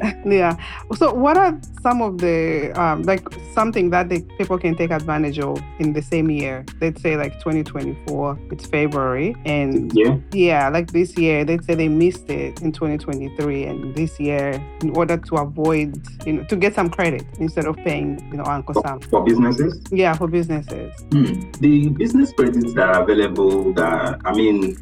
Yeah. 0.26 0.56
So 0.96 1.12
what 1.12 1.36
are 1.36 1.58
some 1.82 2.02
of 2.02 2.18
the 2.18 2.72
um, 2.80 3.02
like 3.02 3.26
something 3.54 3.90
that 3.90 4.08
the 4.08 4.22
people 4.38 4.58
can 4.58 4.74
take 4.76 4.90
advantage 4.90 5.38
of 5.38 5.60
in 5.78 5.92
the 5.92 6.02
same 6.02 6.30
year? 6.30 6.64
Let's 6.80 7.02
say 7.02 7.16
like 7.16 7.34
2024, 7.40 8.38
it's 8.50 8.66
February, 8.66 9.36
and 9.50 9.92
yeah, 9.94 10.16
yeah, 10.32 10.68
like 10.68 10.92
this 10.92 11.16
year, 11.16 11.44
let's 11.44 11.66
say 11.66 11.74
they 11.74 11.88
missed 11.88 12.28
it 12.30 12.60
in 12.62 12.72
2023, 12.72 13.64
and 13.64 13.94
this 13.94 14.18
year, 14.20 14.62
in 14.82 14.90
order 14.96 15.16
to 15.16 15.34
avoid, 15.36 15.96
you 16.26 16.34
know, 16.34 16.44
to 16.44 16.56
get 16.56 16.74
some 16.74 16.90
credit 16.90 17.24
instead 17.38 17.66
of 17.66 17.76
paying, 17.76 18.18
you 18.30 18.38
know, 18.38 18.44
Uncle 18.44 18.80
Sam 18.82 19.00
for 19.00 19.24
businesses. 19.24 19.80
Yeah, 19.90 20.14
for 20.14 20.28
businesses 20.28 20.40
businesses? 20.50 20.92
Hmm. 21.12 21.50
The 21.60 21.88
business 21.90 22.32
credits 22.32 22.74
that 22.74 22.88
are 22.88 23.02
available, 23.02 23.72
that 23.74 24.20
I 24.24 24.34
mean, 24.34 24.76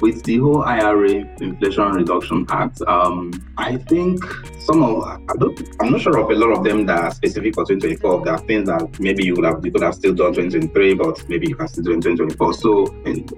with 0.00 0.22
the 0.24 0.38
whole 0.38 0.62
IRA 0.62 1.26
Inflation 1.40 1.92
Reduction 1.92 2.46
Act, 2.50 2.80
um, 2.86 3.32
I 3.58 3.76
think 3.76 4.24
some 4.64 4.82
of 4.82 5.02
I 5.04 5.18
don't, 5.38 5.58
I'm 5.80 5.92
not 5.92 6.00
sure 6.00 6.18
of 6.18 6.30
a 6.30 6.34
lot 6.34 6.56
of 6.56 6.64
them 6.64 6.86
that 6.86 6.98
are 6.98 7.10
specific 7.10 7.54
for 7.54 7.64
2024. 7.64 8.24
There 8.24 8.34
are 8.34 8.38
things 8.38 8.68
that 8.68 9.00
maybe 9.00 9.24
you 9.24 9.34
would 9.34 9.44
have 9.44 9.64
you 9.64 9.72
could 9.72 9.82
have 9.82 9.94
still 9.94 10.14
done 10.14 10.34
2023, 10.34 10.94
but 10.94 11.28
maybe 11.28 11.48
you 11.48 11.56
can 11.56 11.68
still 11.68 11.84
do 11.84 11.92
in 11.92 12.00
2024. 12.00 12.54
So, 12.54 12.86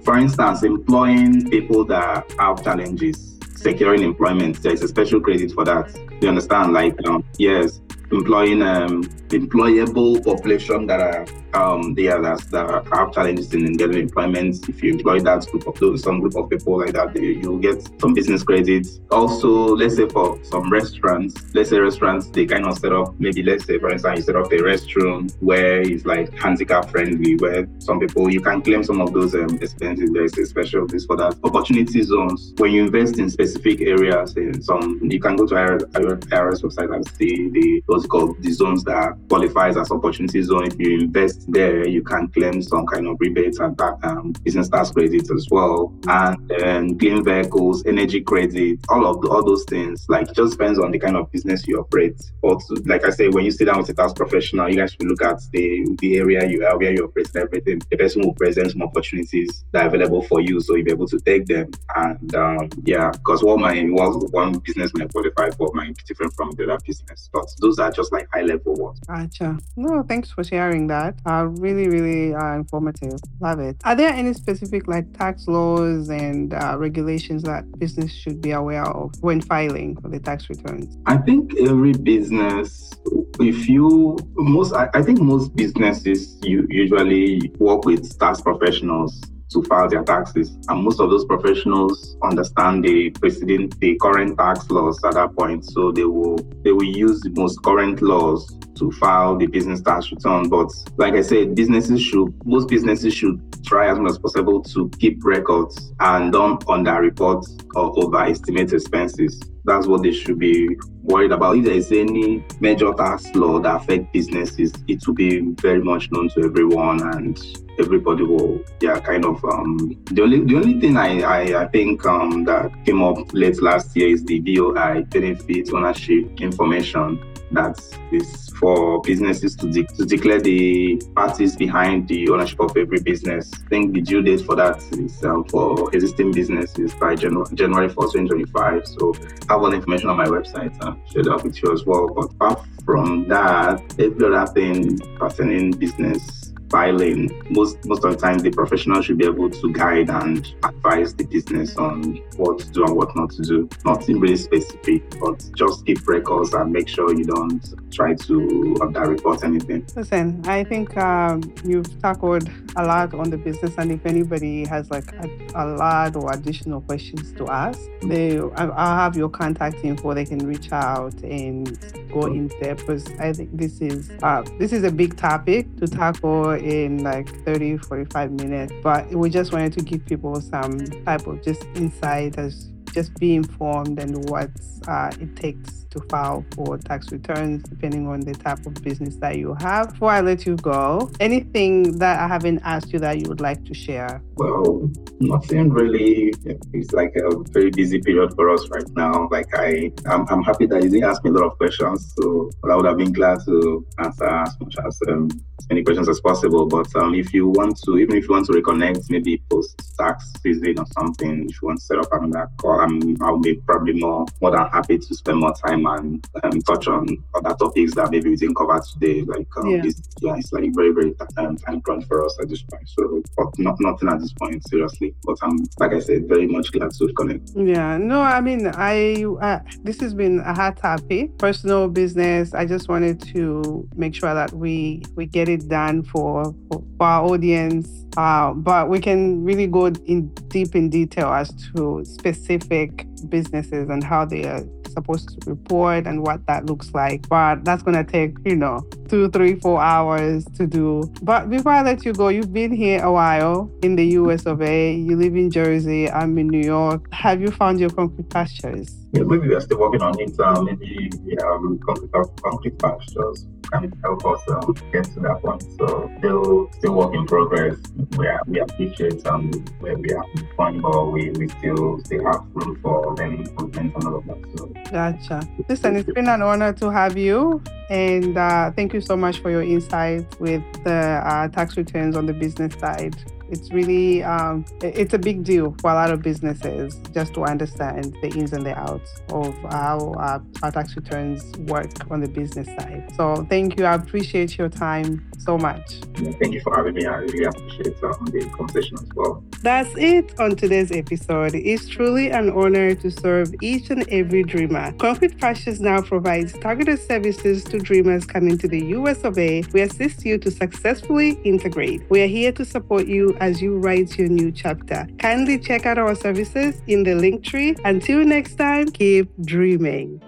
for 0.03 0.17
instance, 0.17 0.63
employing 0.63 1.49
people 1.49 1.83
that 1.85 2.31
have 2.39 2.63
challenges 2.63 3.37
securing 3.55 4.03
employment, 4.03 4.61
there 4.61 4.73
is 4.73 4.83
a 4.83 4.87
special 4.87 5.19
credit 5.19 5.51
for 5.51 5.65
that. 5.65 5.89
You 6.21 6.29
understand? 6.29 6.73
Like, 6.73 6.95
um, 7.07 7.23
yes, 7.39 7.81
employing 8.11 8.61
um, 8.61 9.03
employable 9.29 10.23
population 10.23 10.85
that 10.87 10.99
are 10.99 11.25
um, 11.55 11.93
there 11.93 12.21
that, 12.21 12.39
that 12.51 12.87
have 12.91 13.13
challenges 13.13 13.53
in 13.53 13.73
getting 13.73 13.97
employment. 13.97 14.67
If 14.67 14.83
you 14.83 14.93
employ 14.93 15.19
that 15.21 15.47
group 15.47 15.67
of 15.67 15.79
those, 15.79 16.03
some 16.03 16.19
group 16.19 16.35
of 16.35 16.49
people 16.49 16.79
like 16.79 16.93
that, 16.93 17.15
you'll 17.15 17.57
get 17.57 17.87
some 17.99 18.13
business 18.13 18.43
credits. 18.43 18.99
Also, 19.11 19.75
let's 19.75 19.95
say 19.95 20.07
for 20.09 20.37
some 20.43 20.71
restaurants, 20.71 21.35
let's 21.53 21.69
say 21.69 21.79
restaurants, 21.79 22.27
they 22.27 22.45
kind 22.45 22.65
of 22.65 22.77
set 22.77 22.91
up, 22.91 23.15
maybe 23.19 23.41
let's 23.43 23.65
say 23.65 23.79
for 23.79 23.89
instance, 23.89 24.19
you 24.19 24.23
set 24.23 24.35
up 24.35 24.51
a 24.51 24.57
restroom 24.57 25.33
where 25.39 25.81
it's 25.81 26.05
like 26.05 26.33
handicap 26.33 26.89
friendly, 26.89 27.35
where 27.37 27.67
some 27.79 27.99
people, 27.99 28.29
you 28.31 28.41
can 28.41 28.61
claim 28.61 28.83
some 28.83 29.01
of 29.01 29.13
those 29.13 29.33
um, 29.35 29.57
expenses. 29.61 30.09
There's 30.11 30.37
a 30.37 30.45
special 30.45 30.85
list 30.85 31.07
for 31.07 31.15
that. 31.17 31.37
Opportunity 31.43 32.01
zones, 32.01 32.53
when 32.57 32.71
you 32.71 32.85
invest 32.85 33.19
in 33.19 33.29
specific 33.29 33.81
areas, 33.81 34.35
in 34.35 34.61
some, 34.61 34.99
you 35.03 35.19
can 35.19 35.35
go 35.35 35.45
to 35.45 35.55
IRS 35.55 36.63
website 36.63 36.93
and 36.93 37.07
see 37.15 37.49
the, 37.49 37.83
what's 37.85 38.05
called 38.05 38.41
the 38.41 38.51
zones 38.51 38.83
that 38.83 39.17
qualifies 39.29 39.77
as 39.77 39.91
opportunity 39.91 40.41
zone. 40.41 40.67
If 40.67 40.79
you 40.79 40.99
invest 40.99 41.44
there, 41.47 41.87
you 41.87 42.03
can 42.03 42.27
claim 42.29 42.61
some 42.61 42.85
kind 42.85 43.07
of 43.07 43.17
rebates 43.19 43.59
and 43.59 43.79
um, 43.81 44.33
business 44.43 44.69
tax 44.69 44.91
credits 44.91 45.31
as 45.31 45.47
well, 45.51 45.93
and 46.07 46.49
then 46.49 46.97
clean 46.97 47.23
vehicles, 47.23 47.83
energy 47.85 48.21
credit, 48.21 48.79
all 48.89 49.05
of 49.05 49.21
the, 49.21 49.29
all 49.29 49.43
those 49.43 49.63
things. 49.65 50.05
Like 50.09 50.29
it 50.29 50.35
just 50.35 50.57
depends 50.57 50.79
on 50.79 50.91
the 50.91 50.99
kind 50.99 51.15
of 51.15 51.31
business 51.31 51.67
you 51.67 51.79
operate. 51.79 52.21
But 52.41 52.61
like 52.85 53.05
I 53.05 53.09
say, 53.09 53.29
when 53.29 53.45
you 53.45 53.51
sit 53.51 53.65
down 53.65 53.79
with 53.79 53.89
a 53.89 53.93
tax 53.93 54.13
professional, 54.13 54.69
you 54.69 54.77
guys 54.77 54.95
will 54.99 55.07
look 55.07 55.21
at 55.21 55.39
the 55.51 55.95
the 55.99 56.17
area 56.17 56.47
you 56.47 56.65
are, 56.65 56.77
where 56.77 56.93
you 56.93 57.05
operate, 57.05 57.29
and 57.33 57.43
everything. 57.43 57.81
The 57.89 57.97
person 57.97 58.21
will 58.23 58.33
present 58.33 58.71
some 58.71 58.81
opportunities 58.81 59.65
that 59.71 59.83
are 59.83 59.87
available 59.87 60.21
for 60.23 60.41
you, 60.41 60.59
so 60.59 60.75
you'll 60.75 60.85
be 60.85 60.91
able 60.91 61.07
to 61.07 61.19
take 61.19 61.45
them. 61.45 61.71
And 61.95 62.35
um, 62.35 62.69
yeah, 62.83 63.11
because 63.11 63.43
what 63.43 63.59
my 63.59 63.81
what 63.83 64.31
one 64.31 64.59
business 64.59 64.91
might 64.93 65.11
qualify 65.11 65.49
for 65.51 65.71
might 65.73 65.95
be 65.95 66.03
different 66.07 66.33
from 66.33 66.51
the 66.51 66.63
other 66.63 66.79
business, 66.85 67.29
but 67.31 67.45
those 67.59 67.79
are 67.79 67.91
just 67.91 68.11
like 68.11 68.27
high 68.33 68.41
level 68.41 68.75
ones. 68.75 68.99
Gotcha. 69.07 69.57
No, 69.75 70.03
thanks 70.03 70.31
for 70.31 70.43
sharing 70.43 70.87
that. 70.87 71.19
Uh, 71.25 71.34
are 71.35 71.47
really, 71.47 71.87
really 71.87 72.33
uh, 72.33 72.53
informative. 72.55 73.19
Love 73.41 73.59
it. 73.59 73.75
Are 73.83 73.95
there 73.95 74.09
any 74.09 74.33
specific 74.33 74.87
like 74.87 75.07
tax 75.17 75.47
laws 75.47 76.09
and 76.09 76.53
uh, 76.53 76.75
regulations 76.77 77.43
that 77.43 77.63
business 77.77 78.11
should 78.11 78.41
be 78.41 78.51
aware 78.51 78.87
of 78.87 79.13
when 79.21 79.41
filing 79.41 79.97
for 80.01 80.09
the 80.09 80.19
tax 80.19 80.49
returns? 80.49 80.97
I 81.05 81.17
think 81.17 81.53
every 81.59 81.93
business, 81.93 82.91
if 83.39 83.67
you 83.67 84.17
most, 84.35 84.73
I, 84.73 84.89
I 84.93 85.01
think 85.01 85.19
most 85.19 85.55
businesses 85.55 86.37
you 86.43 86.65
usually 86.69 87.51
work 87.59 87.85
with 87.85 88.17
tax 88.19 88.41
professionals 88.41 89.21
to 89.51 89.63
file 89.63 89.89
their 89.89 90.03
taxes. 90.03 90.57
And 90.67 90.83
most 90.83 90.99
of 90.99 91.09
those 91.09 91.25
professionals 91.25 92.17
understand 92.23 92.83
the 92.83 93.09
preceding 93.11 93.69
the 93.79 93.97
current 94.01 94.37
tax 94.37 94.69
laws 94.69 94.99
at 95.03 95.13
that 95.13 95.35
point. 95.35 95.65
So 95.65 95.91
they 95.91 96.05
will 96.05 96.37
they 96.63 96.71
will 96.71 96.91
use 97.07 97.21
the 97.21 97.31
most 97.31 97.61
current 97.61 98.01
laws 98.01 98.41
to 98.75 98.91
file 98.91 99.37
the 99.37 99.47
business 99.47 99.81
tax 99.81 100.11
return. 100.11 100.49
But 100.49 100.71
like 100.97 101.13
I 101.13 101.21
said, 101.21 101.55
businesses 101.55 102.01
should 102.01 102.33
most 102.45 102.67
businesses 102.67 103.13
should 103.13 103.41
try 103.65 103.89
as 103.89 103.97
much 103.97 104.11
as 104.11 104.19
possible 104.19 104.61
to 104.61 104.89
keep 104.99 105.23
records 105.25 105.91
and 105.99 106.31
don't 106.31 106.63
underreport 106.65 107.43
or 107.75 107.97
overestimate 107.97 108.73
expenses. 108.73 109.41
That's 109.65 109.87
what 109.87 110.03
they 110.03 110.11
should 110.11 110.37
be 110.37 110.77
worried 111.01 111.31
about. 111.31 111.57
If 111.57 111.65
there 111.65 111.73
is 111.73 111.91
any 111.91 112.45
major 112.59 112.93
tax 112.93 113.33
law 113.33 113.59
that 113.59 113.77
affect 113.77 114.13
businesses, 114.13 114.71
it 114.87 115.05
will 115.07 115.15
be 115.15 115.39
very 115.39 115.81
much 115.81 116.11
known 116.11 116.29
to 116.29 116.43
everyone 116.43 117.01
and 117.15 117.39
everybody 117.79 118.23
will 118.23 118.63
yeah 118.81 118.99
kind 118.99 119.25
of 119.25 119.43
um 119.45 119.77
the 120.05 120.21
only 120.21 120.39
the 120.45 120.55
only 120.55 120.79
thing 120.79 120.95
I 120.97 121.21
I, 121.21 121.63
I 121.63 121.67
think 121.67 122.05
um 122.05 122.45
that 122.45 122.71
came 122.85 123.03
up 123.03 123.17
late 123.33 123.61
last 123.61 123.95
year 123.95 124.09
is 124.09 124.23
the 124.23 124.39
BOI 124.39 125.03
benefit 125.09 125.73
ownership 125.73 126.39
information 126.39 127.19
that 127.51 127.79
is 128.11 128.49
for 128.59 129.01
businesses 129.01 129.55
to, 129.55 129.69
de- 129.69 129.83
to 129.83 130.05
declare 130.05 130.41
the 130.41 131.01
parties 131.15 131.55
behind 131.55 132.07
the 132.07 132.29
ownership 132.29 132.59
of 132.59 132.75
every 132.75 132.99
business. 132.99 133.51
I 133.53 133.69
think 133.69 133.93
the 133.93 134.01
due 134.01 134.21
date 134.21 134.41
for 134.41 134.55
that 134.55 134.81
is 134.93 135.23
um, 135.23 135.43
for 135.45 135.93
existing 135.93 136.31
businesses 136.31 136.93
by 136.95 137.15
January, 137.15 137.47
January 137.53 137.89
4, 137.89 138.05
2025. 138.05 138.87
So 138.87 139.13
I 139.49 139.53
have 139.53 139.61
all 139.61 139.69
the 139.69 139.77
information 139.77 140.09
on 140.09 140.17
my 140.17 140.25
website. 140.25 140.75
I'll 140.83 140.99
share 141.11 141.23
that 141.23 141.43
with 141.43 141.61
you 141.61 141.73
as 141.73 141.85
well. 141.85 142.07
But 142.07 142.25
apart 142.25 142.65
from 142.83 143.27
that, 143.27 143.81
every 143.99 144.25
other 144.25 144.51
thing 144.51 144.99
pertaining 145.17 145.71
business 145.71 146.44
filing, 146.69 147.31
most 147.49 147.83
most 147.85 148.03
of 148.03 148.11
the 148.11 148.17
time 148.17 148.39
the 148.39 148.51
professional 148.51 149.01
should 149.01 149.17
be 149.17 149.25
able 149.25 149.49
to 149.49 149.73
guide 149.73 150.09
and 150.09 150.53
advise 150.63 151.13
the 151.13 151.25
business 151.25 151.77
on 151.77 152.21
what 152.37 152.59
to 152.59 152.69
do 152.71 152.83
and 152.85 152.95
what 152.95 153.15
not 153.15 153.31
to 153.31 153.41
do. 153.41 153.69
Nothing 153.85 154.19
really 154.19 154.37
specific, 154.37 155.03
but 155.19 155.43
just 155.55 155.85
keep 155.85 156.07
records 156.07 156.53
and 156.53 156.71
make 156.71 156.87
sure 156.87 157.13
you 157.13 157.25
don't 157.25 157.63
try 157.91 158.13
to 158.13 158.75
report 159.07 159.43
anything. 159.43 159.85
Listen, 159.95 160.41
I 160.45 160.63
think 160.63 160.95
um, 160.97 161.41
you've 161.63 162.01
tackled 162.01 162.49
a 162.75 162.83
lot 162.83 163.13
on 163.13 163.29
the 163.29 163.37
business, 163.37 163.73
and 163.77 163.91
if 163.91 164.05
anybody 164.05 164.65
has 164.65 164.89
like 164.89 165.11
a, 165.13 165.29
a 165.55 165.65
lot 165.65 166.15
or 166.15 166.31
additional 166.33 166.81
questions 166.81 167.31
to 167.33 167.47
ask, 167.47 167.79
they 168.03 168.39
I'll 168.39 168.95
have 168.95 169.15
your 169.15 169.29
contact 169.29 169.83
info. 169.83 170.13
They 170.13 170.25
can 170.25 170.45
reach 170.45 170.71
out 170.71 171.15
and 171.23 171.77
go 172.11 172.25
in 172.27 172.47
depth 172.47 172.81
because 172.81 173.07
I 173.19 173.33
think 173.33 173.49
this 173.53 173.81
is 173.81 174.11
uh, 174.23 174.43
this 174.59 174.71
is 174.73 174.83
a 174.83 174.91
big 174.91 175.17
topic 175.17 175.75
to 175.77 175.87
tackle 175.87 176.54
in 176.61 177.03
like 177.03 177.29
30, 177.45 177.77
45 177.77 178.31
minutes. 178.31 178.73
But 178.83 179.09
we 179.13 179.29
just 179.29 179.51
wanted 179.53 179.73
to 179.73 179.83
give 179.83 180.05
people 180.05 180.39
some 180.41 180.79
type 181.05 181.27
of 181.27 181.43
just 181.43 181.63
insight 181.75 182.37
as 182.37 182.71
just 182.93 183.13
be 183.15 183.35
informed 183.35 183.99
and 183.99 184.29
what 184.29 184.49
uh, 184.87 185.11
it 185.19 185.35
takes 185.35 185.84
to 185.95 186.05
file 186.09 186.45
for 186.55 186.77
tax 186.77 187.11
returns, 187.11 187.63
depending 187.63 188.07
on 188.07 188.19
the 188.19 188.33
type 188.33 188.65
of 188.65 188.73
business 188.83 189.15
that 189.17 189.37
you 189.37 189.55
have. 189.59 189.91
Before 189.93 190.11
I 190.11 190.21
let 190.21 190.45
you 190.45 190.55
go, 190.57 191.09
anything 191.19 191.97
that 191.99 192.19
I 192.19 192.27
haven't 192.27 192.61
asked 192.63 192.91
you 192.93 192.99
that 192.99 193.19
you 193.19 193.25
would 193.29 193.41
like 193.41 193.63
to 193.65 193.73
share? 193.73 194.21
Well, 194.35 194.91
nothing 195.19 195.69
really. 195.69 196.33
It's 196.73 196.91
like 196.91 197.15
a 197.15 197.29
very 197.51 197.71
busy 197.71 198.01
period 198.01 198.33
for 198.35 198.49
us 198.49 198.67
right 198.69 198.89
now. 198.95 199.27
Like 199.31 199.47
I, 199.53 199.91
I'm, 200.07 200.25
I'm 200.29 200.43
happy 200.43 200.65
that 200.67 200.83
you 200.83 200.89
didn't 200.89 201.09
ask 201.09 201.23
me 201.23 201.31
a 201.31 201.33
lot 201.33 201.45
of 201.51 201.57
questions, 201.57 202.13
so 202.17 202.49
I 202.69 202.75
would 202.75 202.85
have 202.85 202.97
been 202.97 203.13
glad 203.13 203.39
to 203.45 203.85
answer 203.99 204.25
as 204.25 204.59
much 204.59 204.75
as 204.85 204.99
um, 205.07 205.29
as 205.59 205.69
many 205.69 205.83
questions 205.83 206.09
as 206.09 206.19
possible. 206.19 206.65
But 206.65 206.93
um, 206.95 207.15
if 207.15 207.33
you 207.33 207.47
want 207.47 207.81
to, 207.83 207.97
even 207.97 208.17
if 208.17 208.27
you 208.27 208.31
want 208.31 208.47
to 208.47 208.53
reconnect, 208.53 209.09
maybe 209.09 209.41
post 209.49 209.81
tax 209.97 210.33
season 210.41 210.79
or 210.79 210.85
something, 210.99 211.49
if 211.49 211.61
you 211.61 211.67
want 211.67 211.79
to 211.79 211.85
set 211.85 211.99
up 211.99 212.11
another 212.11 212.49
call, 212.57 212.81
I'm, 212.81 213.15
I'll 213.21 213.39
be 213.39 213.55
probably 213.55 213.93
more 213.93 214.25
more 214.41 214.51
than 214.51 214.67
happy 214.67 214.97
to 214.97 215.15
spend 215.15 215.39
more 215.39 215.53
time 215.53 215.84
and 215.87 216.27
um, 216.43 216.61
touch 216.61 216.87
on 216.87 217.07
other 217.33 217.55
topics 217.55 217.93
that 217.95 218.11
maybe 218.11 218.29
we 218.29 218.35
didn't 218.35 218.55
cover 218.55 218.81
today. 218.93 219.21
Like 219.21 219.47
um, 219.57 219.69
yeah. 219.69 219.81
It's, 219.83 220.01
yeah, 220.21 220.35
it's 220.37 220.51
like 220.51 220.69
very 220.73 220.91
very 220.91 221.15
um, 221.37 221.57
time 221.57 221.81
crunch 221.81 222.05
for 222.07 222.25
us 222.25 222.37
at 222.41 222.49
this 222.49 222.63
point. 222.63 222.87
So, 222.87 223.21
but 223.37 223.47
not 223.57 223.79
nothing 223.79 224.09
at 224.09 224.19
this 224.19 224.33
point, 224.33 224.67
seriously. 224.67 225.15
But 225.23 225.37
I'm 225.41 225.57
like 225.79 225.93
I 225.93 225.99
said, 225.99 226.27
very 226.27 226.47
much 226.47 226.71
glad 226.71 226.91
to 226.91 227.13
connect. 227.13 227.51
Yeah, 227.55 227.97
no, 227.97 228.21
I 228.21 228.41
mean, 228.41 228.67
I 228.67 229.25
uh, 229.41 229.59
this 229.83 229.99
has 230.01 230.13
been 230.13 230.39
a 230.39 230.53
hot 230.53 230.77
topic, 230.77 231.37
personal 231.37 231.87
business. 231.87 232.53
I 232.53 232.65
just 232.65 232.89
wanted 232.89 233.21
to 233.33 233.87
make 233.95 234.15
sure 234.15 234.33
that 234.33 234.53
we 234.53 235.03
we 235.15 235.25
get 235.25 235.49
it 235.49 235.67
done 235.67 236.03
for 236.03 236.53
for, 236.69 236.83
for 236.97 237.05
our 237.05 237.25
audience. 237.25 238.05
Uh, 238.17 238.53
but 238.53 238.89
we 238.89 238.97
can 238.97 239.43
really 239.43 239.67
go 239.67 239.87
in 239.87 240.27
deep 240.47 240.73
in 240.73 240.89
detail 240.89 241.33
as 241.33 241.51
to 241.53 242.01
specific 242.05 243.05
businesses 243.27 243.89
and 243.89 244.03
how 244.03 244.23
they 244.23 244.45
are 244.45 244.63
supposed 244.95 245.29
to 245.29 245.49
report 245.49 246.07
and 246.07 246.21
what 246.21 246.45
that 246.47 246.65
looks 246.65 246.93
like. 246.93 247.27
But 247.29 247.63
that's 247.63 247.83
going 247.83 247.97
to 247.97 248.09
take, 248.09 248.37
you 248.45 248.55
know, 248.55 248.81
two, 249.07 249.29
three, 249.29 249.55
four 249.59 249.81
hours 249.81 250.45
to 250.57 250.65
do. 250.65 251.03
But 251.21 251.49
before 251.49 251.73
I 251.73 251.81
let 251.83 252.05
you 252.05 252.13
go, 252.13 252.29
you've 252.29 252.53
been 252.53 252.71
here 252.71 253.03
a 253.03 253.11
while 253.11 253.71
in 253.83 253.95
the 253.95 254.05
US 254.19 254.45
of 254.45 254.61
A. 254.61 254.93
You 254.93 255.15
live 255.15 255.35
in 255.35 255.51
Jersey. 255.51 256.09
I'm 256.09 256.37
in 256.37 256.47
New 256.47 256.65
York. 256.65 257.05
Have 257.13 257.41
you 257.41 257.51
found 257.51 257.79
your 257.79 257.91
concrete 257.91 258.29
pastures? 258.29 258.95
Yeah, 259.11 259.23
maybe 259.23 259.47
we 259.47 259.55
are 259.55 259.61
still 259.61 259.79
working 259.79 260.01
on 260.01 260.19
it. 260.19 260.37
Uh, 260.39 260.61
maybe 260.61 261.09
we 261.23 261.37
have 261.39 261.61
concrete, 261.85 262.11
concrete 262.41 262.79
pastures 262.79 263.45
can 263.71 263.91
help 264.03 264.25
us 264.25 264.41
um, 264.49 264.75
get 264.91 265.03
to 265.05 265.19
that 265.21 265.41
point. 265.41 265.63
So 265.77 266.11
still 266.19 266.69
still 266.73 266.93
work 266.93 267.13
in 267.13 267.25
progress. 267.25 267.77
We, 268.17 268.27
are, 268.27 268.41
we 268.47 268.59
appreciate 268.59 269.25
um, 269.27 269.51
where 269.79 269.97
we 269.97 270.11
are 270.13 270.25
going, 270.57 270.81
but 270.81 271.05
we, 271.05 271.31
we 271.31 271.47
still 271.49 271.99
still 272.03 272.25
have 272.25 272.45
room 272.53 272.79
for 272.81 273.21
any 273.21 273.37
improvements 273.37 273.95
and 273.95 274.03
all 274.05 274.15
of 274.17 274.25
that. 274.25 274.57
So. 274.57 274.84
Gotcha. 274.91 275.47
Listen, 275.67 275.95
it's 275.95 276.11
been 276.11 276.27
an 276.27 276.41
honor 276.41 276.73
to 276.73 276.91
have 276.91 277.17
you. 277.17 277.61
And 277.89 278.37
uh, 278.37 278.71
thank 278.71 278.93
you 278.93 279.01
so 279.01 279.15
much 279.15 279.39
for 279.39 279.51
your 279.51 279.61
insight 279.61 280.39
with 280.39 280.63
the 280.83 281.21
uh, 281.23 281.47
tax 281.49 281.77
returns 281.77 282.15
on 282.15 282.25
the 282.25 282.33
business 282.33 282.73
side. 282.79 283.15
It's 283.49 283.71
really 283.71 284.23
um, 284.23 284.65
it's 284.81 285.13
a 285.13 285.19
big 285.19 285.43
deal 285.43 285.75
for 285.79 285.91
a 285.91 285.93
lot 285.93 286.09
of 286.09 286.23
businesses 286.23 286.99
just 287.13 287.35
to 287.35 287.43
understand 287.43 288.17
the 288.23 288.29
ins 288.29 288.53
and 288.53 288.65
the 288.65 288.75
outs 288.75 289.21
of 289.29 289.55
how 289.71 290.15
uh, 290.17 290.39
our 290.63 290.71
tax 290.71 290.95
returns 290.95 291.55
work 291.59 291.91
on 292.09 292.21
the 292.21 292.27
business 292.27 292.65
side. 292.67 293.07
So 293.15 293.45
thank 293.47 293.77
you. 293.77 293.85
I 293.85 293.93
appreciate 293.93 294.57
your 294.57 294.69
time 294.69 295.29
so 295.45 295.57
much. 295.57 295.99
Thank 296.39 296.53
you 296.53 296.61
for 296.61 296.75
having 296.75 296.95
me. 296.95 297.05
I 297.05 297.17
really 297.17 297.45
appreciate 297.45 298.03
um, 298.03 298.25
the 298.25 298.49
conversation 298.57 298.97
as 298.97 299.09
well. 299.15 299.43
That's 299.61 299.93
it 299.95 300.37
on 300.39 300.55
today's 300.55 300.91
episode. 300.91 301.53
It's 301.55 301.87
truly 301.87 302.31
an 302.31 302.49
honor 302.49 302.95
to 302.95 303.11
serve 303.11 303.53
each 303.61 303.89
and 303.89 304.07
every 304.09 304.43
dreamer. 304.43 304.91
Concrete 304.93 305.37
Pastures 305.39 305.79
now 305.79 306.01
provides 306.01 306.53
targeted 306.59 306.99
services 306.99 307.63
to 307.65 307.77
dreamers 307.77 308.25
coming 308.25 308.57
to 308.57 308.67
the 308.67 308.85
US 308.97 309.23
of 309.23 309.37
A. 309.37 309.63
We 309.73 309.81
assist 309.81 310.25
you 310.25 310.37
to 310.39 310.51
successfully 310.51 311.39
integrate. 311.43 312.09
We 312.09 312.21
are 312.23 312.27
here 312.27 312.51
to 312.53 312.65
support 312.65 313.07
you 313.07 313.35
as 313.39 313.61
you 313.61 313.77
write 313.77 314.17
your 314.17 314.29
new 314.29 314.51
chapter. 314.51 315.07
Kindly 315.19 315.59
check 315.59 315.85
out 315.85 315.97
our 315.97 316.15
services 316.15 316.81
in 316.87 317.03
the 317.03 317.11
Linktree. 317.11 317.79
Until 317.85 318.25
next 318.25 318.55
time, 318.55 318.89
keep 318.89 319.29
dreaming. 319.43 320.21